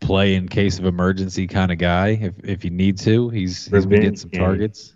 play 0.00 0.34
in 0.34 0.48
case 0.48 0.78
of 0.78 0.84
emergency 0.84 1.46
kind 1.46 1.70
of 1.70 1.78
guy. 1.78 2.08
If 2.20 2.34
if 2.42 2.64
you 2.64 2.70
need 2.70 2.98
to, 2.98 3.28
he's 3.30 3.66
he's 3.66 3.86
been 3.86 4.00
getting 4.00 4.16
some 4.16 4.30
game. 4.30 4.42
targets. 4.42 4.94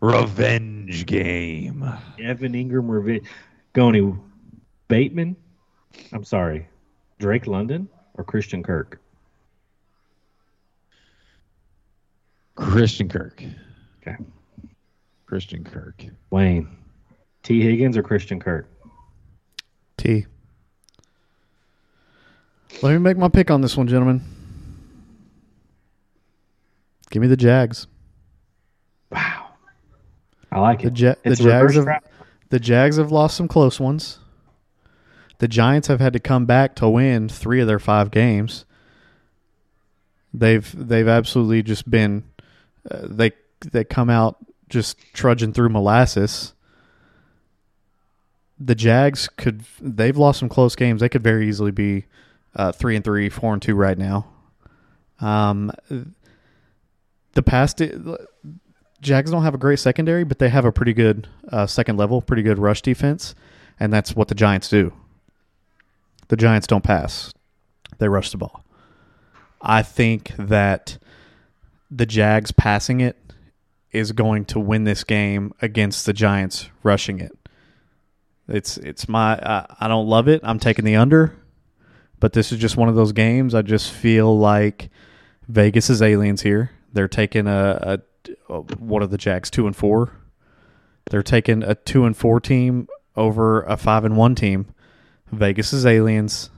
Revenge 0.00 1.06
game. 1.06 1.88
Evan 2.20 2.52
Engram, 2.52 2.88
revenge. 2.88 3.26
Goni 3.72 4.14
Bateman. 4.88 5.36
I'm 6.12 6.24
sorry, 6.24 6.68
Drake 7.18 7.46
London 7.46 7.88
or 8.14 8.24
Christian 8.24 8.62
Kirk. 8.62 9.00
Christian 12.54 13.08
Kirk. 13.08 13.42
Okay, 14.02 14.16
Christian 15.26 15.62
Kirk. 15.62 16.04
Wayne. 16.30 16.68
T 17.42 17.60
Higgins 17.62 17.96
or 17.96 18.02
Christian 18.02 18.40
Kirk. 18.40 18.68
T. 19.96 20.26
Let 22.82 22.92
me 22.92 22.98
make 22.98 23.16
my 23.16 23.28
pick 23.28 23.50
on 23.50 23.60
this 23.60 23.76
one, 23.76 23.88
gentlemen. 23.88 24.22
Give 27.10 27.22
me 27.22 27.28
the 27.28 27.36
Jags. 27.36 27.86
Wow, 29.10 29.48
I 30.52 30.60
like 30.60 30.82
The, 30.82 30.88
it. 30.88 30.98
ja- 31.00 31.14
the 31.24 31.34
Jags 31.34 31.74
have 31.74 31.86
the 32.50 32.60
Jags 32.60 32.96
have 32.98 33.10
lost 33.10 33.36
some 33.36 33.48
close 33.48 33.80
ones. 33.80 34.18
The 35.38 35.48
Giants 35.48 35.88
have 35.88 36.00
had 36.00 36.12
to 36.12 36.20
come 36.20 36.44
back 36.46 36.74
to 36.76 36.88
win 36.88 37.28
three 37.28 37.60
of 37.60 37.66
their 37.66 37.78
five 37.78 38.10
games. 38.10 38.64
They've 40.34 40.70
they've 40.76 41.08
absolutely 41.08 41.62
just 41.62 41.90
been 41.90 42.24
uh, 42.90 43.00
they 43.08 43.32
they 43.72 43.84
come 43.84 44.10
out 44.10 44.36
just 44.68 44.98
trudging 45.14 45.52
through 45.54 45.70
molasses. 45.70 46.52
The 48.60 48.74
Jags 48.74 49.28
could 49.36 49.62
they've 49.80 50.16
lost 50.16 50.40
some 50.40 50.48
close 50.48 50.74
games. 50.74 51.00
They 51.00 51.08
could 51.08 51.22
very 51.22 51.48
easily 51.48 51.70
be 51.70 52.04
uh, 52.56 52.72
three 52.72 52.96
and 52.96 53.04
three, 53.04 53.28
four 53.28 53.52
and 53.52 53.62
two 53.62 53.74
right 53.74 53.96
now. 53.96 54.26
Um, 55.20 55.70
the 57.34 57.42
past 57.42 57.80
Jags 59.00 59.30
don't 59.30 59.42
have 59.44 59.54
a 59.54 59.58
great 59.58 59.78
secondary, 59.78 60.24
but 60.24 60.38
they 60.38 60.48
have 60.48 60.64
a 60.64 60.72
pretty 60.72 60.92
good 60.92 61.28
uh, 61.50 61.66
second 61.66 61.96
level, 61.96 62.20
pretty 62.20 62.42
good 62.42 62.58
rush 62.58 62.82
defense, 62.82 63.34
and 63.78 63.92
that's 63.92 64.16
what 64.16 64.28
the 64.28 64.34
Giants 64.34 64.68
do. 64.68 64.92
The 66.28 66.36
Giants 66.36 66.66
don't 66.66 66.84
pass; 66.84 67.32
they 67.98 68.08
rush 68.08 68.30
the 68.30 68.38
ball. 68.38 68.64
I 69.60 69.82
think 69.82 70.32
that 70.36 70.98
the 71.90 72.06
Jags 72.06 72.52
passing 72.52 73.00
it 73.00 73.16
is 73.92 74.12
going 74.12 74.44
to 74.46 74.60
win 74.60 74.84
this 74.84 75.04
game 75.04 75.52
against 75.62 76.06
the 76.06 76.12
Giants 76.12 76.68
rushing 76.82 77.20
it. 77.20 77.37
It's 78.48 78.78
it's 78.78 79.08
my 79.08 79.34
I, 79.34 79.66
I 79.80 79.88
don't 79.88 80.08
love 80.08 80.28
it. 80.28 80.40
I'm 80.42 80.58
taking 80.58 80.84
the 80.84 80.96
under, 80.96 81.36
but 82.18 82.32
this 82.32 82.50
is 82.52 82.58
just 82.58 82.76
one 82.76 82.88
of 82.88 82.94
those 82.94 83.12
games. 83.12 83.54
I 83.54 83.62
just 83.62 83.90
feel 83.90 84.36
like 84.38 84.90
Vegas 85.48 85.90
is 85.90 86.02
aliens 86.02 86.42
here. 86.42 86.70
They're 86.92 87.08
taking 87.08 87.46
a, 87.46 88.00
a, 88.18 88.32
a 88.52 88.60
what 88.78 89.02
are 89.02 89.06
the 89.06 89.18
Jacks 89.18 89.50
two 89.50 89.66
and 89.66 89.76
four? 89.76 90.12
They're 91.10 91.22
taking 91.22 91.62
a 91.62 91.74
two 91.74 92.04
and 92.04 92.16
four 92.16 92.40
team 92.40 92.88
over 93.16 93.62
a 93.62 93.76
five 93.76 94.04
and 94.04 94.16
one 94.16 94.34
team. 94.34 94.74
Vegas 95.30 95.72
is 95.72 95.84
aliens. 95.84 96.50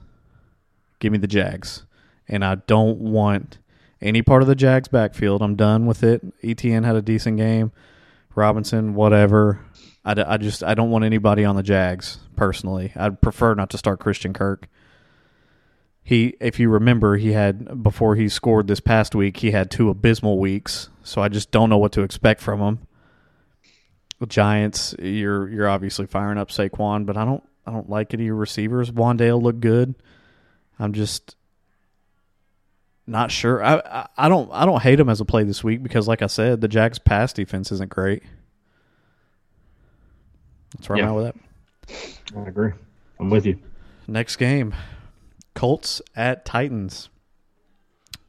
Give 0.99 1.11
me 1.11 1.17
the 1.17 1.27
Jags, 1.27 1.83
and 2.27 2.45
I 2.45 2.55
don't 2.55 2.99
want 2.99 3.57
any 4.01 4.21
part 4.21 4.41
of 4.41 4.47
the 4.47 4.55
Jags 4.55 4.87
backfield. 4.87 5.41
I'm 5.41 5.55
done 5.55 5.85
with 5.85 6.03
it. 6.03 6.41
ETN 6.41 6.85
had 6.85 6.95
a 6.95 7.01
decent 7.01 7.37
game. 7.37 7.71
Robinson, 8.35 8.93
whatever. 8.93 9.59
I, 10.03 10.33
I 10.33 10.37
just 10.37 10.63
I 10.63 10.73
don't 10.73 10.89
want 10.89 11.05
anybody 11.05 11.45
on 11.45 11.55
the 11.55 11.63
Jags 11.63 12.17
personally. 12.35 12.91
I'd 12.95 13.21
prefer 13.21 13.53
not 13.53 13.69
to 13.71 13.77
start 13.77 13.99
Christian 13.99 14.33
Kirk. 14.33 14.67
He, 16.03 16.35
if 16.39 16.59
you 16.59 16.69
remember, 16.69 17.17
he 17.17 17.33
had 17.33 17.83
before 17.83 18.15
he 18.15 18.27
scored 18.27 18.67
this 18.67 18.79
past 18.79 19.13
week, 19.13 19.37
he 19.37 19.51
had 19.51 19.69
two 19.69 19.89
abysmal 19.89 20.39
weeks. 20.39 20.89
So 21.03 21.21
I 21.21 21.29
just 21.29 21.51
don't 21.51 21.69
know 21.69 21.77
what 21.77 21.91
to 21.93 22.01
expect 22.01 22.41
from 22.41 22.59
him. 22.59 22.87
Giants, 24.27 24.95
you're 24.99 25.49
you're 25.49 25.69
obviously 25.69 26.05
firing 26.05 26.37
up 26.37 26.49
Saquon, 26.49 27.05
but 27.05 27.17
I 27.17 27.25
don't 27.25 27.43
I 27.65 27.71
don't 27.71 27.89
like 27.89 28.13
any 28.13 28.23
of 28.23 28.27
your 28.27 28.35
receivers. 28.35 28.91
Wan'Dale 28.91 29.41
looked 29.41 29.61
good. 29.61 29.95
I'm 30.79 30.93
just 30.93 31.35
not 33.07 33.31
sure. 33.31 33.63
I, 33.63 33.77
I, 33.77 34.07
I 34.17 34.29
don't 34.29 34.49
I 34.51 34.65
don't 34.65 34.81
hate 34.81 34.99
him 34.99 35.09
as 35.09 35.21
a 35.21 35.25
play 35.25 35.43
this 35.43 35.63
week 35.63 35.81
because, 35.81 36.07
like 36.07 36.21
I 36.21 36.27
said, 36.27 36.61
the 36.61 36.67
Jags' 36.67 36.99
pass 36.99 37.33
defense 37.33 37.71
isn't 37.71 37.89
great. 37.89 38.23
That's 40.75 40.89
where 40.89 40.97
Yeah. 40.99 41.05
I'm 41.05 41.09
at 41.09 41.15
with 41.15 41.33
that. 42.33 42.37
I 42.37 42.47
agree. 42.47 42.71
I'm 43.19 43.29
with 43.29 43.45
you. 43.45 43.59
Next 44.07 44.37
game, 44.37 44.73
Colts 45.53 46.01
at 46.15 46.45
Titans. 46.45 47.09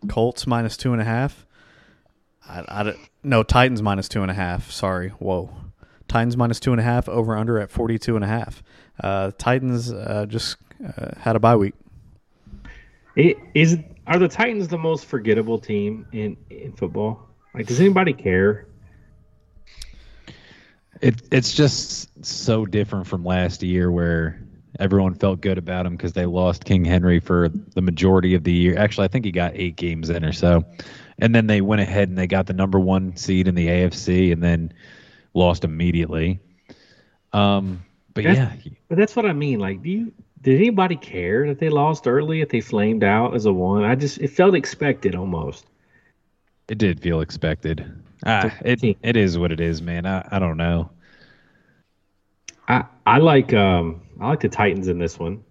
Colts 0.08 0.46
minus 0.46 0.76
two 0.76 0.92
and 0.92 1.00
a 1.00 1.04
half. 1.04 1.46
I, 2.48 2.64
I 2.68 2.82
don't- 2.82 2.98
no 3.22 3.42
Titans 3.42 3.82
minus 3.82 4.08
two 4.08 4.22
and 4.22 4.30
a 4.30 4.34
half. 4.34 4.70
Sorry, 4.70 5.10
whoa. 5.10 5.50
Titans 6.08 6.36
minus 6.36 6.58
two 6.60 6.72
and 6.72 6.80
a 6.80 6.84
half. 6.84 7.08
Over 7.08 7.36
under 7.36 7.58
at 7.58 7.70
forty 7.70 7.98
two 7.98 8.16
and 8.16 8.24
a 8.24 8.28
half. 8.28 8.62
Uh, 9.02 9.30
Titans 9.38 9.92
uh, 9.92 10.26
just 10.28 10.56
uh, 10.84 11.12
had 11.18 11.36
a 11.36 11.40
bye 11.40 11.56
week. 11.56 11.74
It, 13.16 13.36
is 13.54 13.78
are 14.06 14.18
the 14.18 14.28
Titans 14.28 14.68
the 14.68 14.78
most 14.78 15.06
forgettable 15.06 15.58
team 15.58 16.06
in 16.12 16.36
in 16.50 16.72
football? 16.72 17.28
Like, 17.54 17.66
does 17.66 17.80
anybody 17.80 18.12
care? 18.12 18.66
It 21.02 21.20
it's 21.32 21.52
just 21.52 22.24
so 22.24 22.64
different 22.64 23.06
from 23.06 23.24
last 23.24 23.62
year 23.62 23.90
where 23.90 24.40
everyone 24.78 25.14
felt 25.14 25.40
good 25.40 25.58
about 25.58 25.84
him 25.84 25.96
because 25.96 26.12
they 26.12 26.24
lost 26.26 26.64
King 26.64 26.84
Henry 26.84 27.18
for 27.20 27.48
the 27.48 27.82
majority 27.82 28.34
of 28.34 28.44
the 28.44 28.52
year. 28.52 28.78
Actually, 28.78 29.04
I 29.04 29.08
think 29.08 29.24
he 29.24 29.32
got 29.32 29.52
eight 29.54 29.76
games 29.76 30.08
in 30.10 30.24
or 30.24 30.32
so, 30.32 30.64
and 31.18 31.34
then 31.34 31.46
they 31.48 31.60
went 31.60 31.82
ahead 31.82 32.08
and 32.08 32.16
they 32.16 32.26
got 32.26 32.46
the 32.46 32.52
number 32.52 32.78
one 32.80 33.16
seed 33.16 33.48
in 33.48 33.54
the 33.54 33.66
AFC 33.66 34.32
and 34.32 34.42
then 34.42 34.72
lost 35.34 35.64
immediately. 35.64 36.38
Um, 37.32 37.82
but 38.14 38.24
That's- 38.24 38.64
yeah, 38.64 38.72
But 38.88 38.98
that's 38.98 39.16
what 39.16 39.26
I 39.26 39.32
mean. 39.32 39.58
Like, 39.58 39.82
do 39.82 39.90
you 39.90 40.12
did 40.42 40.56
anybody 40.56 40.96
care 40.96 41.46
that 41.48 41.58
they 41.58 41.68
lost 41.68 42.06
early? 42.06 42.40
If 42.40 42.48
they 42.50 42.60
flamed 42.60 43.04
out 43.04 43.34
as 43.34 43.46
a 43.46 43.52
one, 43.52 43.84
I 43.84 43.94
just 43.94 44.18
it 44.18 44.28
felt 44.28 44.54
expected 44.54 45.14
almost. 45.14 45.66
it 46.68 46.78
did 46.78 47.00
feel 47.00 47.20
expected. 47.20 47.90
Ah, 48.24 48.54
it 48.64 48.82
it 49.02 49.16
is 49.16 49.36
what 49.36 49.52
it 49.52 49.60
is, 49.60 49.82
man. 49.82 50.06
I, 50.06 50.26
I 50.30 50.38
don't 50.38 50.56
know. 50.56 50.90
I 52.68 52.84
I 53.06 53.18
like 53.18 53.52
um 53.52 54.02
I 54.20 54.28
like 54.28 54.40
the 54.40 54.48
Titans 54.48 54.88
in 54.88 54.98
this 54.98 55.18
one. 55.18 55.44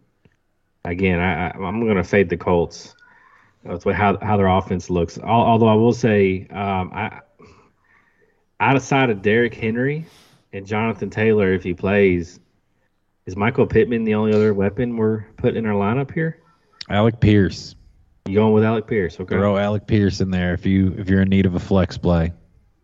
Again, 0.85 1.19
I, 1.19 1.49
I 1.49 1.51
I'm 1.57 1.85
gonna 1.85 2.03
fade 2.03 2.29
the 2.29 2.37
Colts. 2.37 2.95
That's 3.63 3.85
what 3.85 3.95
how 3.95 4.17
how 4.21 4.37
their 4.37 4.47
offense 4.47 4.89
looks. 4.89 5.19
Although 5.19 5.67
I 5.67 5.75
will 5.75 5.93
say, 5.93 6.47
um, 6.49 6.91
I 6.93 7.19
outside 8.59 9.09
of 9.09 9.21
Derrick 9.21 9.53
Henry 9.53 10.05
and 10.53 10.65
Jonathan 10.65 11.09
Taylor, 11.09 11.53
if 11.53 11.63
he 11.63 11.73
plays, 11.73 12.39
is 13.25 13.35
Michael 13.35 13.67
Pittman 13.67 14.03
the 14.03 14.15
only 14.15 14.33
other 14.33 14.53
weapon 14.53 14.97
we're 14.97 15.25
putting 15.37 15.57
in 15.57 15.65
our 15.65 15.75
lineup 15.75 16.11
here? 16.13 16.41
Alec 16.89 17.19
Pierce. 17.19 17.75
You 18.27 18.35
going 18.35 18.53
with 18.53 18.63
Alec 18.63 18.87
Pierce? 18.87 19.19
Okay. 19.19 19.35
Throw 19.35 19.57
Alec 19.57 19.87
Pierce 19.87 20.21
in 20.21 20.31
there 20.31 20.53
if 20.53 20.65
you 20.65 20.95
if 20.97 21.09
you're 21.09 21.21
in 21.21 21.29
need 21.29 21.45
of 21.45 21.55
a 21.55 21.59
flex 21.59 21.97
play. 21.97 22.33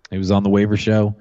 He 0.09 0.17
was 0.17 0.31
on 0.31 0.43
the 0.43 0.49
waiver 0.49 0.77
show. 0.77 1.15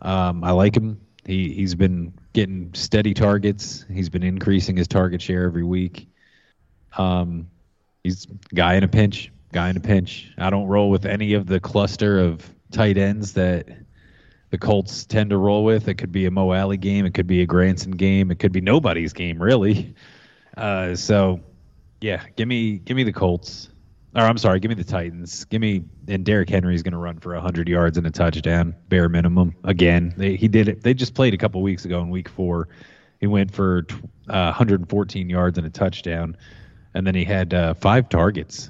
Um, 0.00 0.42
I 0.44 0.50
like 0.52 0.76
him. 0.76 1.00
He 1.24 1.52
he's 1.52 1.74
been 1.74 2.12
getting 2.32 2.72
steady 2.74 3.14
targets. 3.14 3.84
He's 3.92 4.08
been 4.08 4.22
increasing 4.22 4.76
his 4.76 4.88
target 4.88 5.22
share 5.22 5.44
every 5.44 5.62
week. 5.62 6.08
Um, 6.96 7.48
he's 8.02 8.26
guy 8.54 8.74
in 8.74 8.84
a 8.84 8.88
pinch. 8.88 9.30
Guy 9.52 9.70
in 9.70 9.76
a 9.76 9.80
pinch. 9.80 10.32
I 10.38 10.50
don't 10.50 10.66
roll 10.66 10.90
with 10.90 11.04
any 11.04 11.34
of 11.34 11.46
the 11.46 11.60
cluster 11.60 12.18
of 12.18 12.48
tight 12.70 12.96
ends 12.96 13.34
that 13.34 13.68
the 14.50 14.58
Colts 14.58 15.04
tend 15.04 15.30
to 15.30 15.36
roll 15.38 15.64
with. 15.64 15.88
It 15.88 15.94
could 15.94 16.12
be 16.12 16.26
a 16.26 16.30
Mo 16.30 16.52
Alley 16.52 16.76
game. 16.76 17.06
It 17.06 17.14
could 17.14 17.26
be 17.26 17.42
a 17.42 17.46
Granson 17.46 17.92
game. 17.92 18.30
It 18.30 18.38
could 18.38 18.52
be 18.52 18.60
nobody's 18.60 19.12
game 19.12 19.40
really. 19.40 19.94
Uh, 20.56 20.94
so 20.94 21.40
yeah, 22.00 22.22
give 22.36 22.48
me 22.48 22.78
give 22.78 22.96
me 22.96 23.04
the 23.04 23.12
Colts. 23.12 23.70
Or 24.14 24.22
I'm 24.22 24.36
sorry, 24.36 24.60
give 24.60 24.68
me 24.68 24.74
the 24.74 24.84
Titans. 24.84 25.46
Give 25.46 25.60
me 25.60 25.84
and 26.06 26.24
Derrick 26.24 26.50
Henry's 26.50 26.82
going 26.82 26.92
to 26.92 26.98
run 26.98 27.18
for 27.18 27.32
100 27.32 27.68
yards 27.68 27.96
and 27.96 28.06
a 28.06 28.10
touchdown, 28.10 28.74
bare 28.88 29.08
minimum. 29.08 29.54
Again, 29.64 30.12
they, 30.16 30.36
he 30.36 30.48
did 30.48 30.68
it. 30.68 30.82
They 30.82 30.92
just 30.92 31.14
played 31.14 31.32
a 31.32 31.38
couple 31.38 31.62
weeks 31.62 31.84
ago 31.86 32.00
in 32.00 32.10
Week 32.10 32.28
Four. 32.28 32.68
He 33.20 33.26
went 33.26 33.52
for 33.52 33.86
uh, 34.28 34.52
114 34.52 35.30
yards 35.30 35.56
and 35.56 35.66
a 35.66 35.70
touchdown, 35.70 36.36
and 36.92 37.06
then 37.06 37.14
he 37.14 37.24
had 37.24 37.54
uh, 37.54 37.74
five 37.74 38.08
targets, 38.08 38.68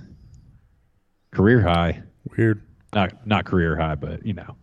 career 1.33 1.61
high. 1.61 2.03
Weird. 2.37 2.63
Not 2.95 3.27
not 3.27 3.45
career 3.45 3.77
high, 3.77 3.95
but 3.95 4.25
you 4.25 4.35
know. 4.35 4.57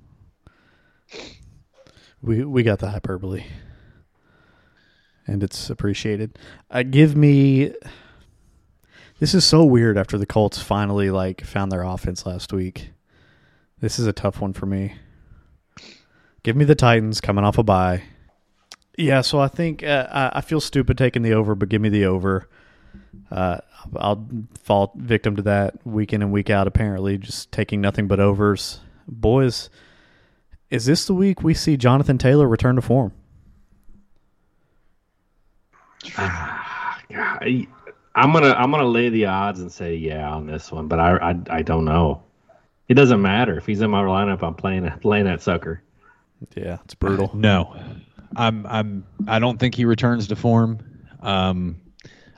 We 2.21 2.45
we 2.45 2.63
got 2.63 2.79
the 2.79 2.89
hyperbole, 2.89 3.43
and 5.25 5.41
it's 5.43 5.69
appreciated. 5.69 6.37
Uh, 6.69 6.83
give 6.83 7.15
me. 7.15 7.73
This 9.19 9.33
is 9.33 9.45
so 9.45 9.65
weird. 9.65 9.97
After 9.97 10.17
the 10.17 10.25
Colts 10.25 10.61
finally 10.61 11.11
like 11.11 11.43
found 11.43 11.71
their 11.71 11.83
offense 11.83 12.25
last 12.25 12.53
week, 12.53 12.91
this 13.81 13.99
is 13.99 14.07
a 14.07 14.13
tough 14.13 14.39
one 14.39 14.53
for 14.53 14.65
me. 14.65 14.95
Give 16.43 16.55
me 16.55 16.63
the 16.63 16.75
Titans 16.75 17.19
coming 17.19 17.43
off 17.43 17.57
a 17.57 17.63
bye. 17.63 18.03
Yeah, 18.97 19.21
so 19.21 19.39
I 19.39 19.49
think 19.49 19.83
uh, 19.83 20.07
I, 20.09 20.39
I 20.39 20.41
feel 20.41 20.61
stupid 20.61 20.97
taking 20.97 21.21
the 21.21 21.33
over, 21.33 21.53
but 21.53 21.67
give 21.69 21.81
me 21.81 21.89
the 21.89 22.05
over. 22.05 22.47
Uh, 23.29 23.57
I'll 23.95 24.25
fall 24.63 24.93
victim 24.95 25.35
to 25.35 25.41
that 25.43 25.85
week 25.85 26.13
in 26.13 26.21
and 26.21 26.31
week 26.31 26.49
out. 26.49 26.67
Apparently, 26.67 27.17
just 27.17 27.51
taking 27.51 27.81
nothing 27.81 28.07
but 28.07 28.21
overs. 28.21 28.79
Boys, 29.07 29.69
is 30.69 30.85
this 30.85 31.05
the 31.05 31.13
week 31.13 31.43
we 31.43 31.53
see 31.53 31.75
Jonathan 31.75 32.17
Taylor 32.17 32.47
return 32.47 32.75
to 32.75 32.81
form? 32.81 33.11
I, 36.17 37.67
I'm 38.15 38.33
gonna 38.33 38.51
I'm 38.51 38.71
gonna 38.71 38.85
lay 38.85 39.09
the 39.09 39.25
odds 39.25 39.59
and 39.59 39.71
say 39.71 39.95
yeah 39.95 40.29
on 40.29 40.47
this 40.47 40.71
one, 40.71 40.87
but 40.87 40.99
I 40.99 41.17
I, 41.17 41.35
I 41.49 41.61
don't 41.61 41.85
know. 41.85 42.23
It 42.87 42.95
doesn't 42.95 43.21
matter 43.21 43.57
if 43.57 43.65
he's 43.65 43.81
in 43.81 43.91
my 43.91 44.03
lineup. 44.03 44.41
I'm 44.41 44.55
playing 44.55 44.89
playing 45.01 45.25
that 45.25 45.41
sucker. 45.41 45.83
Yeah, 46.55 46.77
it's 46.85 46.95
brutal. 46.95 47.31
No, 47.33 47.75
I'm 48.35 48.65
I'm 48.65 49.05
I 49.27 49.39
don't 49.39 49.59
think 49.59 49.75
he 49.75 49.85
returns 49.85 50.27
to 50.27 50.35
form. 50.35 50.79
Um, 51.21 51.81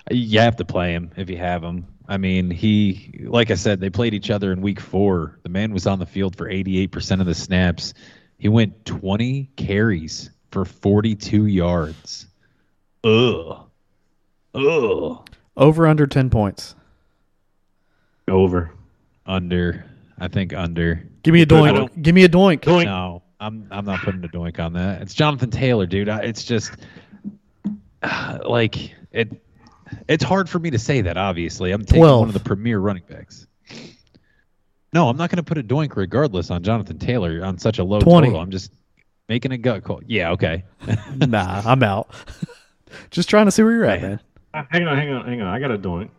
you 0.09 0.39
have 0.39 0.57
to 0.57 0.65
play 0.65 0.93
him 0.93 1.11
if 1.15 1.29
you 1.29 1.37
have 1.37 1.63
him. 1.63 1.87
I 2.07 2.17
mean, 2.17 2.51
he 2.51 3.25
like 3.27 3.51
I 3.51 3.55
said, 3.55 3.79
they 3.79 3.89
played 3.89 4.13
each 4.13 4.29
other 4.29 4.51
in 4.51 4.61
week 4.61 4.79
four. 4.79 5.39
The 5.43 5.49
man 5.49 5.71
was 5.71 5.87
on 5.87 5.99
the 5.99 6.05
field 6.05 6.35
for 6.35 6.49
88% 6.49 7.21
of 7.21 7.25
the 7.25 7.35
snaps. 7.35 7.93
He 8.37 8.49
went 8.49 8.85
20 8.85 9.51
carries 9.55 10.31
for 10.49 10.65
42 10.65 11.45
yards. 11.45 12.27
Ugh. 13.03 13.65
Ugh. 14.55 15.29
Over 15.57 15.87
under 15.87 16.07
ten 16.07 16.29
points. 16.29 16.75
Over. 18.27 18.71
Under. 19.25 19.85
I 20.19 20.27
think 20.27 20.53
under. 20.53 21.03
Give 21.23 21.33
me 21.33 21.41
a 21.41 21.45
doink. 21.45 22.01
Give 22.01 22.15
me 22.15 22.23
a 22.23 22.29
doink. 22.29 22.65
No, 22.85 23.23
I'm 23.39 23.67
I'm 23.71 23.85
not 23.85 24.01
putting 24.01 24.23
a 24.23 24.27
doink 24.27 24.59
on 24.59 24.73
that. 24.73 25.01
It's 25.01 25.13
Jonathan 25.13 25.51
Taylor, 25.51 25.85
dude. 25.85 26.09
I, 26.09 26.19
it's 26.19 26.43
just 26.43 26.71
like 28.45 28.93
it. 29.11 29.41
It's 30.07 30.23
hard 30.23 30.49
for 30.49 30.59
me 30.59 30.69
to 30.69 30.79
say 30.79 31.01
that. 31.01 31.17
Obviously, 31.17 31.71
I'm 31.71 31.83
taking 31.83 32.01
12. 32.01 32.19
one 32.19 32.29
of 32.29 32.33
the 32.33 32.39
premier 32.39 32.79
running 32.79 33.03
backs. 33.09 33.45
No, 34.93 35.09
I'm 35.09 35.17
not 35.17 35.29
going 35.29 35.37
to 35.37 35.43
put 35.43 35.57
a 35.57 35.63
doink 35.63 35.95
regardless 35.95 36.51
on 36.51 36.63
Jonathan 36.63 36.97
Taylor 36.97 37.43
on 37.43 37.57
such 37.57 37.79
a 37.79 37.83
low 37.83 37.99
20. 37.99 38.27
total. 38.27 38.41
I'm 38.41 38.51
just 38.51 38.71
making 39.29 39.51
a 39.53 39.57
gut 39.57 39.83
call. 39.83 40.01
Yeah, 40.05 40.31
okay. 40.31 40.63
nah, 41.15 41.61
I'm 41.65 41.83
out. 41.83 42.13
Just 43.09 43.29
trying 43.29 43.45
to 43.45 43.51
see 43.51 43.63
where 43.63 43.71
you're 43.71 43.85
at, 43.85 44.01
man. 44.01 44.19
Uh, 44.53 44.63
hang 44.69 44.87
on, 44.87 44.97
hang 44.97 45.11
on, 45.13 45.25
hang 45.25 45.41
on. 45.41 45.47
I 45.47 45.59
got 45.59 45.71
a 45.71 45.77
doink. 45.77 46.09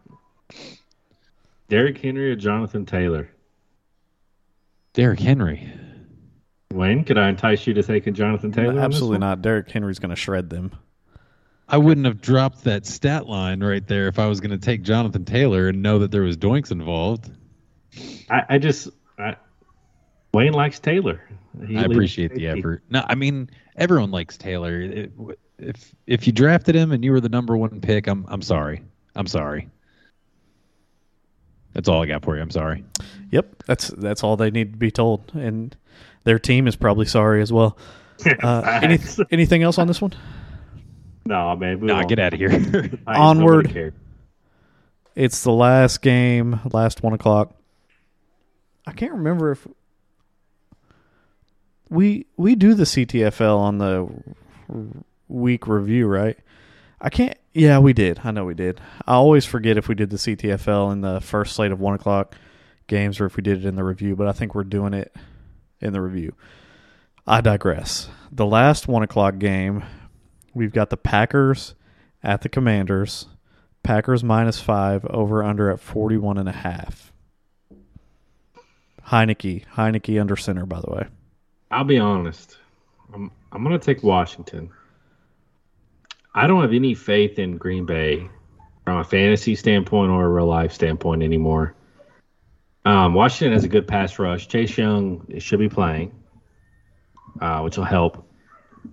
Derrick 1.69 1.99
Henry 1.99 2.31
or 2.31 2.37
Jonathan 2.37 2.85
Taylor? 2.87 3.31
Derrick 4.93 5.21
Henry. 5.21 5.73
Wayne, 6.73 7.05
could 7.05 7.19
I 7.19 7.29
entice 7.29 7.67
you 7.67 7.75
to 7.75 7.83
take 7.83 8.07
a 8.07 8.11
Jonathan 8.11 8.53
Taylor? 8.53 8.71
on 8.71 8.77
this 8.77 8.85
Absolutely 8.85 9.15
one? 9.15 9.21
not. 9.21 9.43
Derrick 9.43 9.71
Henry's 9.71 9.99
going 9.99 10.11
to 10.11 10.17
shred 10.17 10.51
them. 10.51 10.73
I 11.69 11.79
wouldn't 11.79 12.07
have 12.07 12.21
dropped 12.21 12.65
that 12.65 12.85
stat 12.87 13.27
line 13.27 13.63
right 13.63 13.87
there 13.87 14.09
if 14.09 14.19
I 14.19 14.27
was 14.27 14.41
going 14.41 14.51
to 14.51 14.59
take 14.59 14.83
Jonathan 14.83 15.25
Taylor 15.25 15.69
and 15.69 15.83
know 15.83 16.01
that 16.01 16.11
there 16.11 16.23
was 16.23 16.37
Doinks 16.37 16.71
involved. 16.71 17.31
I, 18.31 18.43
I 18.51 18.59
just 18.59 18.89
I, 19.19 19.37
Wayne 20.35 20.53
likes 20.53 20.79
Taylor. 20.79 21.23
He 21.67 21.77
I 21.77 21.83
appreciate 21.83 22.35
the 22.35 22.49
effort. 22.49 22.83
No, 22.91 23.05
I 23.07 23.15
mean 23.15 23.49
everyone 23.77 24.11
likes 24.11 24.37
Taylor. 24.37 24.81
It- 24.81 25.13
if 25.63 25.95
if 26.07 26.27
you 26.27 26.33
drafted 26.33 26.75
him 26.75 26.93
and 26.93 27.05
you 27.05 27.13
were 27.13 27.21
the 27.21 27.29
number 27.29 27.57
one 27.57 27.81
pick, 27.81 28.07
I'm 28.07 28.25
I'm 28.29 28.43
sorry. 28.43 28.83
I'm 29.15 29.27
sorry. 29.27 29.69
That's 31.73 31.89
all 31.89 32.03
I 32.03 32.07
got 32.07 32.23
for 32.23 32.37
you. 32.37 32.43
I'm 32.43 32.51
sorry. 32.51 32.85
Yep, 33.31 33.63
that's 33.67 33.89
that's 33.89 34.23
all 34.23 34.37
they 34.37 34.51
need 34.51 34.73
to 34.73 34.79
be 34.79 34.91
told, 34.91 35.33
and 35.35 35.75
their 36.25 36.39
team 36.39 36.67
is 36.67 36.77
probably 36.77 37.07
sorry 37.07 37.43
as 37.43 37.53
well. 37.53 37.77
Uh, 38.41 38.79
any, 38.81 39.01
anything 39.33 39.65
else 39.65 39.79
on 39.79 39.89
this 39.89 40.01
one? 40.01 40.13
No, 41.25 41.57
man. 41.57 41.81
move 41.81 41.89
Nah, 41.89 42.05
get 42.05 42.21
out 42.21 42.33
of 42.33 42.39
here. 42.39 42.91
Onward. 43.09 43.93
It's 45.17 45.43
the 45.43 45.51
last 45.51 46.03
game, 46.03 46.61
last 46.73 47.03
one 47.03 47.15
o'clock. 47.15 47.57
I 48.87 48.93
can't 48.93 49.13
remember 49.13 49.51
if 49.51 49.67
we 51.91 52.27
we 52.37 52.55
do 52.55 52.75
the 52.75 52.85
CTFL 52.85 53.59
on 53.59 53.79
the 53.79 54.09
week 55.33 55.67
review, 55.67 56.07
right? 56.07 56.39
I 57.01 57.11
can't. 57.11 57.37
Yeah, 57.53 57.79
we 57.81 57.93
did. 57.93 58.21
I 58.25 58.31
know 58.31 58.45
we 58.45 58.55
did. 58.55 58.81
I 59.07 59.15
always 59.15 59.45
forget 59.45 59.77
if 59.77 59.89
we 59.89 59.95
did 59.95 60.11
the 60.11 60.17
CTFL 60.17 60.93
in 60.93 61.01
the 61.01 61.21
first 61.21 61.55
slate 61.55 61.73
of 61.73 61.81
one 61.81 61.95
o'clock 61.95 62.35
games 62.87 63.21
or 63.21 63.27
if 63.27 63.37
we 63.37 63.43
did 63.43 63.59
it 63.59 63.69
in 63.69 63.77
the 63.77 63.85
review. 63.85 64.17
But 64.17 64.29
I 64.29 64.33
think 64.33 64.55
we're 64.55 64.65
doing 64.65 64.95
it 64.95 65.15
in 65.81 65.93
the 65.93 66.01
review. 66.01 66.35
I 67.27 67.41
digress. 67.41 68.09
The 68.31 68.47
last 68.47 68.89
one 68.89 69.03
o'clock 69.03 69.39
game, 69.39 69.85
we've 70.55 70.73
got 70.73 70.91
the 70.91 70.97
Packers 70.97 71.75
at 72.23 72.43
the 72.43 72.49
Commanders. 72.49 73.27
Packers 73.83 74.23
minus 74.23 74.61
five, 74.61 75.05
over 75.07 75.43
under 75.43 75.69
at 75.71 75.81
41 75.81 76.39
and 76.39 76.49
a 76.49 76.53
half. 76.53 77.13
Heinicke, 79.09 79.67
Heinicke 79.75 80.21
under 80.21 80.37
center, 80.37 80.65
by 80.65 80.81
the 80.81 80.91
way. 80.91 81.07
I'll 81.71 81.85
be 81.85 81.99
honest. 81.99 82.59
I'm 83.13 83.31
I'm 83.51 83.63
gonna 83.63 83.79
take 83.79 84.03
Washington. 84.03 84.71
I 86.35 86.47
don't 86.47 86.63
have 86.63 86.73
any 86.73 86.95
faith 86.95 87.39
in 87.39 87.59
Green 87.59 87.85
Bay 87.85 88.29
from 88.85 88.99
a 88.99 89.05
fantasy 89.05 89.55
standpoint 89.55 90.11
or 90.11 90.25
a 90.25 90.29
real 90.29 90.47
life 90.47 90.73
standpoint 90.73 91.23
anymore. 91.23 91.75
Um, 92.85 93.15
Washington 93.15 93.53
has 93.53 93.65
a 93.65 93.69
good 93.69 93.87
pass 93.87 94.19
rush. 94.19 94.49
Chase 94.49 94.77
Young 94.77 95.27
should 95.39 95.61
be 95.61 95.69
playing, 95.69 96.13
uh, 97.41 97.61
which 97.61 97.77
will 97.77 97.85
help. 97.85 98.27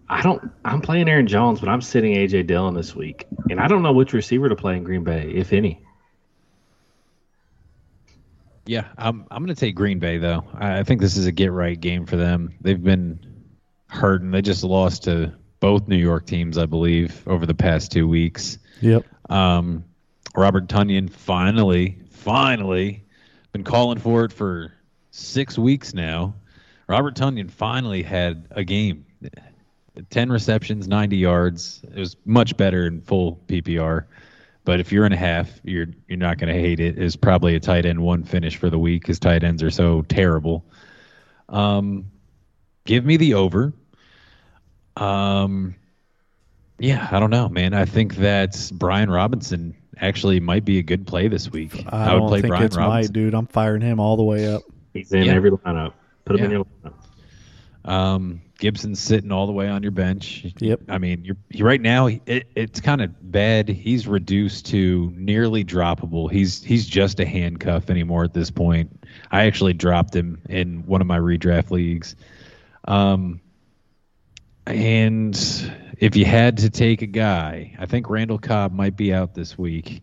I 0.07 0.21
don't. 0.21 0.51
I'm 0.63 0.81
playing 0.81 1.09
Aaron 1.09 1.25
Jones, 1.25 1.59
but 1.59 1.69
I'm 1.69 1.81
sitting 1.81 2.13
AJ 2.13 2.45
Dillon 2.45 2.75
this 2.75 2.95
week, 2.95 3.25
and 3.49 3.59
I 3.59 3.67
don't 3.67 3.81
know 3.81 3.93
which 3.93 4.13
receiver 4.13 4.47
to 4.49 4.55
play 4.55 4.77
in 4.77 4.83
Green 4.83 5.03
Bay, 5.03 5.31
if 5.33 5.51
any. 5.51 5.81
Yeah, 8.67 8.87
I'm 8.99 9.25
I'm 9.31 9.43
going 9.43 9.55
to 9.55 9.59
take 9.59 9.73
Green 9.73 9.97
Bay 9.97 10.19
though. 10.19 10.43
I 10.53 10.79
I 10.79 10.83
think 10.83 11.01
this 11.01 11.17
is 11.17 11.25
a 11.25 11.31
get 11.31 11.51
right 11.51 11.79
game 11.79 12.05
for 12.05 12.17
them. 12.17 12.53
They've 12.61 12.81
been 12.81 13.19
hurting. 13.87 14.29
They 14.29 14.43
just 14.43 14.63
lost 14.63 15.05
to 15.05 15.33
both 15.59 15.87
New 15.87 15.97
York 15.97 16.25
teams, 16.25 16.57
I 16.57 16.65
believe, 16.65 17.27
over 17.27 17.45
the 17.45 17.53
past 17.53 17.91
two 17.91 18.07
weeks. 18.07 18.57
Yep. 18.81 19.05
Um, 19.29 19.83
Robert 20.35 20.67
Tonyan 20.67 21.09
finally, 21.09 21.97
finally, 22.11 23.03
been 23.51 23.63
calling 23.63 23.99
for 23.99 24.25
it 24.25 24.31
for 24.31 24.73
six 25.11 25.57
weeks 25.57 25.93
now. 25.93 26.35
Robert 26.87 27.15
Tonyan 27.15 27.49
finally 27.49 28.03
had 28.03 28.47
a 28.51 28.63
game. 28.63 29.05
10 30.09 30.31
receptions, 30.31 30.87
90 30.87 31.17
yards. 31.17 31.81
It 31.83 31.99
was 31.99 32.15
much 32.25 32.55
better 32.55 32.87
in 32.87 33.01
full 33.01 33.41
PPR. 33.47 34.05
But 34.63 34.79
if 34.79 34.91
you're 34.91 35.05
in 35.05 35.13
a 35.13 35.17
half, 35.17 35.49
you're 35.63 35.87
you're 36.07 36.17
not 36.17 36.37
going 36.37 36.53
to 36.53 36.59
hate 36.59 36.79
it. 36.79 36.97
It's 36.97 37.15
probably 37.15 37.55
a 37.55 37.59
tight 37.59 37.85
end 37.85 37.99
one 38.01 38.23
finish 38.23 38.57
for 38.57 38.69
the 38.69 38.77
week 38.77 39.01
because 39.01 39.19
tight 39.19 39.43
ends 39.43 39.63
are 39.63 39.71
so 39.71 40.03
terrible. 40.03 40.65
Um, 41.47 42.05
give 42.85 43.03
me 43.03 43.17
the 43.17 43.33
over. 43.33 43.73
Um, 44.99 45.75
yeah, 46.77 47.07
I 47.11 47.19
don't 47.19 47.29
know, 47.29 47.49
man. 47.49 47.73
I 47.73 47.85
think 47.85 48.15
that 48.17 48.69
Brian 48.73 49.09
Robinson 49.09 49.75
actually 49.97 50.39
might 50.39 50.65
be 50.65 50.79
a 50.79 50.83
good 50.83 51.05
play 51.05 51.27
this 51.27 51.51
week. 51.51 51.83
I, 51.87 52.15
would 52.15 52.27
play 52.27 52.41
think 52.41 52.51
Brian 52.51 52.65
it's 52.65 52.77
Robinson. 52.77 53.11
my 53.11 53.13
dude. 53.13 53.33
I'm 53.33 53.47
firing 53.47 53.81
him 53.81 53.99
all 53.99 54.15
the 54.17 54.23
way 54.23 54.53
up. 54.53 54.63
He's 54.93 55.11
in 55.11 55.23
Yeah. 55.23 55.33
every 55.33 55.51
lineup. 55.51 55.93
Put 56.25 56.39
him 56.39 56.45
in 56.45 56.51
your 56.51 56.65
lineup. 56.65 56.93
Um, 57.89 58.41
Gibson's 58.59 58.99
sitting 58.99 59.31
all 59.31 59.47
the 59.47 59.53
way 59.53 59.67
on 59.69 59.83
your 59.83 59.91
bench. 59.93 60.45
Yep. 60.59 60.81
I 60.89 60.97
mean, 60.97 61.23
you're 61.23 61.37
he, 61.49 61.63
right 61.63 61.79
now. 61.79 62.07
It, 62.07 62.47
it's 62.55 62.81
kind 62.81 63.01
of 63.01 63.31
bad. 63.31 63.69
He's 63.69 64.05
reduced 64.05 64.65
to 64.67 65.11
nearly 65.15 65.63
droppable. 65.63 66.29
He's 66.29 66.61
he's 66.61 66.85
just 66.85 67.21
a 67.21 67.25
handcuff 67.25 67.89
anymore 67.89 68.25
at 68.25 68.33
this 68.33 68.51
point. 68.51 69.05
I 69.31 69.45
actually 69.45 69.73
dropped 69.73 70.13
him 70.13 70.41
in 70.49 70.85
one 70.85 70.99
of 70.99 71.07
my 71.07 71.17
redraft 71.17 71.71
leagues. 71.71 72.15
Um, 72.85 73.39
and 74.69 75.71
if 75.97 76.15
you 76.15 76.25
had 76.25 76.57
to 76.57 76.69
take 76.69 77.01
a 77.01 77.07
guy, 77.07 77.75
I 77.79 77.85
think 77.85 78.09
Randall 78.09 78.37
Cobb 78.37 78.73
might 78.73 78.95
be 78.95 79.13
out 79.13 79.33
this 79.33 79.57
week. 79.57 80.01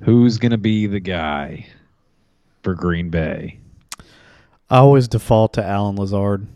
Who's 0.00 0.38
going 0.38 0.52
to 0.52 0.58
be 0.58 0.86
the 0.86 1.00
guy 1.00 1.66
for 2.62 2.74
Green 2.74 3.10
Bay? 3.10 3.58
I 4.70 4.78
always 4.78 5.08
default 5.08 5.54
to 5.54 5.64
Allen 5.64 5.96
Lazard. 5.96 6.46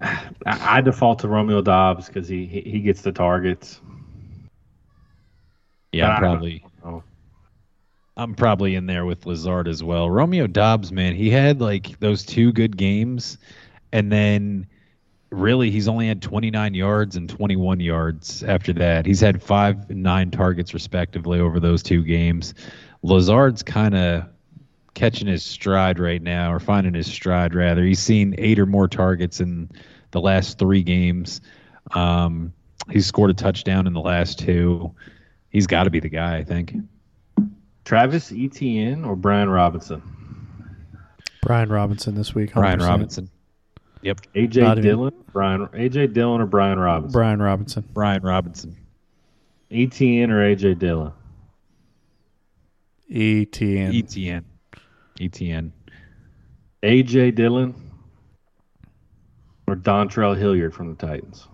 I, 0.00 0.30
I 0.46 0.80
default 0.80 1.18
to 1.20 1.28
Romeo 1.28 1.60
Doubs 1.60 2.06
because 2.06 2.26
he, 2.26 2.46
he 2.46 2.62
he 2.62 2.80
gets 2.80 3.02
the 3.02 3.12
targets. 3.12 3.80
Yeah, 5.92 6.08
I 6.08 6.20
don't 6.20 6.20
probably. 6.20 6.64
I'm 8.16 8.34
probably 8.34 8.74
in 8.74 8.86
there 8.86 9.06
with 9.06 9.24
Lazard 9.24 9.66
as 9.66 9.82
well. 9.82 10.10
Romeo 10.10 10.46
Doubs, 10.46 10.92
man, 10.92 11.14
he 11.14 11.30
had 11.30 11.60
like 11.60 11.98
those 12.00 12.22
two 12.24 12.52
good 12.52 12.76
games, 12.76 13.38
and 13.92 14.10
then 14.10 14.66
really 15.30 15.70
he's 15.70 15.88
only 15.88 16.08
had 16.08 16.20
29 16.20 16.74
yards 16.74 17.16
and 17.16 17.28
21 17.28 17.80
yards 17.80 18.42
after 18.42 18.72
that. 18.72 19.06
He's 19.06 19.20
had 19.20 19.42
five 19.42 19.88
and 19.90 20.02
nine 20.02 20.30
targets 20.30 20.74
respectively 20.74 21.40
over 21.40 21.60
those 21.60 21.82
two 21.82 22.02
games. 22.02 22.54
Lazard's 23.02 23.62
kind 23.62 23.94
of 23.94 24.24
catching 24.94 25.28
his 25.28 25.44
stride 25.44 25.98
right 25.98 26.20
now, 26.20 26.52
or 26.52 26.58
finding 26.58 26.94
his 26.94 27.06
stride 27.06 27.54
rather. 27.54 27.82
He's 27.84 28.00
seen 28.00 28.34
eight 28.38 28.58
or 28.58 28.66
more 28.66 28.88
targets 28.88 29.40
in 29.40 29.70
the 30.10 30.20
last 30.20 30.58
three 30.58 30.82
games. 30.82 31.40
Um, 31.92 32.52
he's 32.90 33.06
scored 33.06 33.30
a 33.30 33.34
touchdown 33.34 33.86
in 33.86 33.92
the 33.92 34.00
last 34.00 34.38
two. 34.38 34.94
He's 35.50 35.66
got 35.66 35.84
to 35.84 35.90
be 35.90 36.00
the 36.00 36.08
guy, 36.08 36.36
I 36.36 36.44
think. 36.44 36.74
Travis 37.84 38.32
Etienne 38.32 39.04
or 39.04 39.16
Brian 39.16 39.48
Robinson? 39.48 40.02
Brian 41.42 41.70
Robinson 41.70 42.14
this 42.14 42.34
week. 42.34 42.50
100%. 42.50 42.54
Brian 42.54 42.80
Robinson. 42.80 43.30
Yep. 44.02 44.20
AJ 44.34 44.62
Not 44.62 44.80
Dillon, 44.80 45.12
Brian 45.32 45.66
AJ 45.68 46.14
Dillon 46.14 46.40
or 46.40 46.46
Brian 46.46 46.78
Robinson? 46.78 47.12
Brian 47.12 47.40
Robinson. 47.42 47.84
Brian 47.92 48.22
Robinson. 48.22 48.76
Etienne 49.70 50.30
or 50.30 50.40
AJ 50.54 50.78
Dillon? 50.78 51.12
ETN. 53.10 53.92
ETN. 54.02 54.44
ETN. 55.20 55.70
AJ 56.82 57.34
Dillon 57.34 57.74
or 59.66 59.76
Dontrell 59.76 60.36
Hilliard 60.36 60.74
from 60.74 60.94
the 60.94 61.06
Titans? 61.06 61.46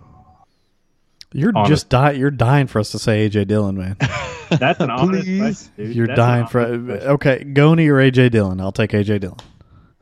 You're 1.33 1.53
Honest. 1.55 1.71
just 1.71 1.89
dying. 1.89 2.21
You're 2.21 2.31
dying 2.31 2.67
for 2.69 2.79
us 2.79 2.93
to 2.93 2.99
say 2.99 3.29
AJ 3.29 3.49
Dillon, 3.49 3.77
man. 3.77 3.97
That's 4.51 4.79
an 4.81 4.91
honest 4.91 5.25
Please. 5.25 5.41
question, 5.41 5.73
dude. 5.77 5.97
You're 5.97 6.07
That's 6.07 6.17
dying 6.17 6.47
for. 6.47 6.61
honest 6.61 6.87
question. 6.87 7.09
Okay, 7.11 7.45
Goni 7.45 7.89
or 7.89 7.97
AJ 7.97 8.31
Dillon? 8.31 8.61
I'll 8.61 8.73
take 8.73 8.93
AJ 8.93 9.21
Dillon. 9.21 9.39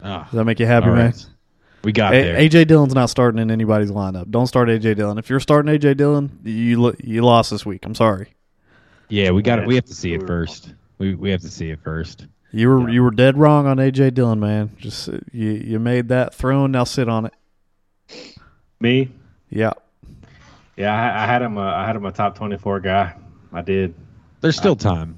Ah, 0.03 0.25
Does 0.25 0.33
that 0.33 0.45
make 0.45 0.61
you 0.61 0.67
happy, 0.67 0.89
all 0.89 0.95
man? 0.97 1.15
Right. 1.85 1.87
We 1.87 1.93
got 1.93 2.15
A- 2.15 2.23
there. 2.23 2.37
AJ 2.37 2.67
Dillon's 2.69 2.95
not 2.95 3.11
starting 3.11 3.39
in 3.41 3.51
anybody's 3.51 3.91
lineup. 3.91 4.31
Don't 4.31 4.47
start 4.47 4.69
AJ 4.69 4.97
Dillon. 4.97 5.19
If 5.19 5.29
you're 5.31 5.41
starting 5.41 5.73
AJ 5.73 5.97
Dillon, 5.97 6.39
you 6.45 6.81
lo- 6.81 6.95
you 7.03 7.23
lost 7.23 7.51
this 7.51 7.65
week. 7.67 7.85
I'm 7.85 7.95
sorry. 7.95 8.29
yeah, 9.09 9.31
we 9.31 9.43
got 9.43 9.59
it. 9.59 9.67
We 9.67 9.75
have 9.77 9.85
to 9.87 9.95
see 9.95 10.15
it 10.15 10.27
first. 10.27 10.75
We 10.99 11.15
we 11.15 11.31
have 11.31 11.41
to 11.43 11.51
see 11.51 11.71
it 11.71 11.81
first. 11.83 12.27
You 12.53 12.69
were 12.69 12.81
Yeah. 12.89 12.95
you 12.95 13.03
were 13.03 13.11
dead 13.11 13.37
wrong 13.37 13.67
on 13.67 13.79
AJ 13.79 14.15
Dillon, 14.15 14.41
man. 14.41 14.71
Just 14.79 15.09
uh, 15.09 15.19
you 15.33 15.51
you 15.51 15.79
made 15.79 16.09
that 16.09 16.35
throne. 16.35 16.71
Now 16.73 16.85
sit 16.85 17.09
on 17.09 17.27
it. 17.27 17.33
Me? 18.81 19.11
Yeah. 19.51 19.73
Yeah, 20.77 20.93
I, 20.95 21.23
I 21.25 21.27
had 21.27 21.43
him. 21.43 21.57
Uh, 21.59 21.63
I 21.75 21.87
had 21.87 21.97
him 21.97 22.05
a 22.05 22.13
top 22.13 22.37
twenty-four 22.37 22.81
guy. 22.81 23.15
I 23.53 23.63
did. 23.63 23.95
There's 24.41 24.57
still 24.57 24.77
time, 24.77 25.17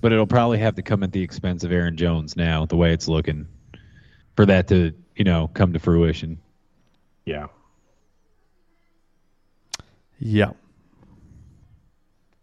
but 0.00 0.12
it'll 0.12 0.26
probably 0.26 0.58
have 0.58 0.74
to 0.74 0.82
come 0.82 1.02
at 1.02 1.12
the 1.12 1.22
expense 1.22 1.62
of 1.64 1.72
Aaron 1.72 1.96
Jones 1.96 2.36
now, 2.36 2.66
the 2.66 2.76
way 2.76 2.92
it's 2.92 3.06
looking, 3.08 3.46
for 4.36 4.44
that 4.46 4.66
to 4.68 4.92
you 5.16 5.24
know 5.24 5.50
come 5.54 5.72
to 5.72 5.78
fruition. 5.78 6.38
Yeah. 7.24 7.46
Yeah. 10.18 10.52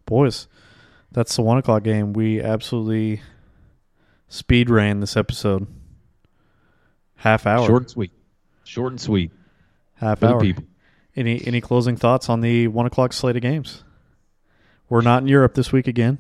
Boys, 0.05 0.47
that's 1.12 1.36
the 1.36 1.41
one 1.41 1.57
o'clock 1.57 1.83
game. 1.83 2.13
We 2.13 2.41
absolutely 2.41 3.21
speed 4.27 4.69
ran 4.69 4.99
this 4.99 5.15
episode. 5.15 5.67
Half 7.15 7.47
hour. 7.47 7.65
Short 7.65 7.83
and 7.83 7.89
sweet. 7.89 8.12
Short 8.65 8.91
and 8.91 9.01
sweet 9.01 9.31
half 9.95 10.19
for 10.19 10.27
hour. 10.27 10.41
people. 10.41 10.65
Any 11.15 11.45
any 11.45 11.62
closing 11.62 11.95
thoughts 11.95 12.29
on 12.29 12.41
the 12.41 12.67
one 12.67 12.86
o'clock 12.86 13.13
slate 13.13 13.36
of 13.36 13.41
games? 13.41 13.83
We're 14.89 15.01
not 15.01 15.23
in 15.23 15.27
Europe 15.27 15.53
this 15.53 15.71
week 15.71 15.88
again. 15.88 16.19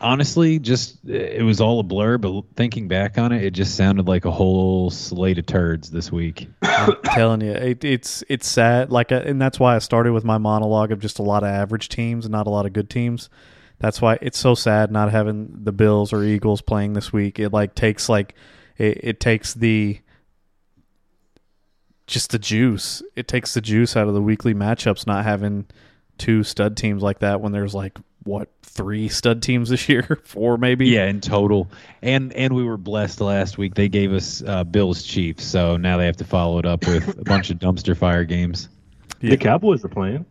Honestly, 0.00 0.58
just 0.58 1.04
it 1.08 1.44
was 1.44 1.60
all 1.60 1.80
a 1.80 1.82
blur. 1.82 2.18
But 2.18 2.44
thinking 2.54 2.88
back 2.88 3.18
on 3.18 3.32
it, 3.32 3.42
it 3.42 3.50
just 3.52 3.76
sounded 3.76 4.06
like 4.06 4.24
a 4.24 4.30
whole 4.30 4.90
slate 4.90 5.38
of 5.38 5.46
turds 5.46 5.90
this 5.90 6.12
week. 6.12 6.48
I'm 6.62 6.96
telling 7.04 7.40
you, 7.40 7.52
it, 7.52 7.84
it's 7.84 8.22
it's 8.28 8.48
sad. 8.48 8.90
Like, 8.90 9.12
uh, 9.12 9.22
and 9.24 9.40
that's 9.40 9.58
why 9.58 9.74
I 9.74 9.78
started 9.78 10.12
with 10.12 10.24
my 10.24 10.38
monologue 10.38 10.92
of 10.92 11.00
just 11.00 11.18
a 11.18 11.22
lot 11.22 11.42
of 11.42 11.48
average 11.48 11.88
teams 11.88 12.24
and 12.24 12.32
not 12.32 12.46
a 12.46 12.50
lot 12.50 12.66
of 12.66 12.72
good 12.72 12.90
teams. 12.90 13.28
That's 13.78 14.00
why 14.00 14.18
it's 14.22 14.38
so 14.38 14.54
sad 14.54 14.90
not 14.90 15.10
having 15.10 15.64
the 15.64 15.72
Bills 15.72 16.12
or 16.12 16.24
Eagles 16.24 16.62
playing 16.62 16.94
this 16.94 17.12
week. 17.12 17.38
It 17.38 17.52
like 17.52 17.74
takes 17.74 18.08
like 18.08 18.34
it, 18.78 19.00
it 19.02 19.20
takes 19.20 19.54
the 19.54 20.00
just 22.06 22.30
the 22.30 22.38
juice. 22.38 23.02
It 23.16 23.28
takes 23.28 23.54
the 23.54 23.60
juice 23.60 23.96
out 23.96 24.08
of 24.08 24.14
the 24.14 24.22
weekly 24.22 24.54
matchups 24.54 25.06
not 25.06 25.24
having 25.24 25.66
two 26.18 26.42
stud 26.42 26.76
teams 26.76 27.02
like 27.02 27.18
that 27.18 27.40
when 27.40 27.52
there's 27.52 27.74
like 27.74 27.98
what 28.26 28.48
three 28.62 29.08
stud 29.08 29.42
teams 29.42 29.70
this 29.70 29.88
year, 29.88 30.20
four 30.24 30.58
maybe. 30.58 30.88
Yeah, 30.88 31.06
in 31.06 31.20
total. 31.20 31.70
And 32.02 32.32
and 32.34 32.54
we 32.54 32.64
were 32.64 32.76
blessed 32.76 33.20
last 33.20 33.58
week. 33.58 33.74
They 33.74 33.88
gave 33.88 34.12
us 34.12 34.42
uh, 34.46 34.64
Bills 34.64 35.02
Chiefs, 35.02 35.44
so 35.44 35.76
now 35.76 35.96
they 35.96 36.06
have 36.06 36.16
to 36.18 36.24
follow 36.24 36.58
it 36.58 36.66
up 36.66 36.86
with 36.86 37.18
a 37.18 37.22
bunch 37.24 37.50
of 37.50 37.58
dumpster 37.58 37.96
fire 37.96 38.24
games. 38.24 38.68
Yeah. 39.20 39.30
The 39.30 39.36
Cowboys 39.38 39.84
are 39.84 39.88
playing. 39.88 40.26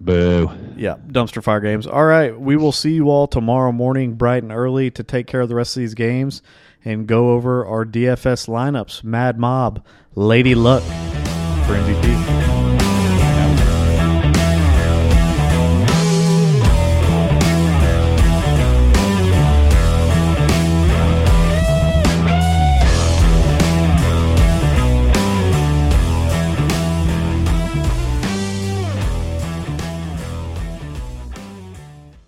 Boo. 0.00 0.50
Yeah, 0.76 0.96
dumpster 1.08 1.42
fire 1.42 1.60
games. 1.60 1.86
All 1.86 2.04
right, 2.04 2.38
we 2.38 2.56
will 2.56 2.72
see 2.72 2.92
you 2.92 3.10
all 3.10 3.26
tomorrow 3.26 3.72
morning, 3.72 4.14
bright 4.14 4.42
and 4.42 4.52
early, 4.52 4.90
to 4.92 5.02
take 5.02 5.26
care 5.26 5.40
of 5.40 5.48
the 5.48 5.54
rest 5.54 5.76
of 5.76 5.80
these 5.80 5.94
games 5.94 6.40
and 6.84 7.06
go 7.06 7.30
over 7.30 7.66
our 7.66 7.84
DFS 7.84 8.48
lineups. 8.48 9.02
Mad 9.02 9.38
Mob, 9.38 9.84
Lady 10.14 10.54
Luck 10.54 10.82
for 10.82 11.74
MVP. 11.74 12.57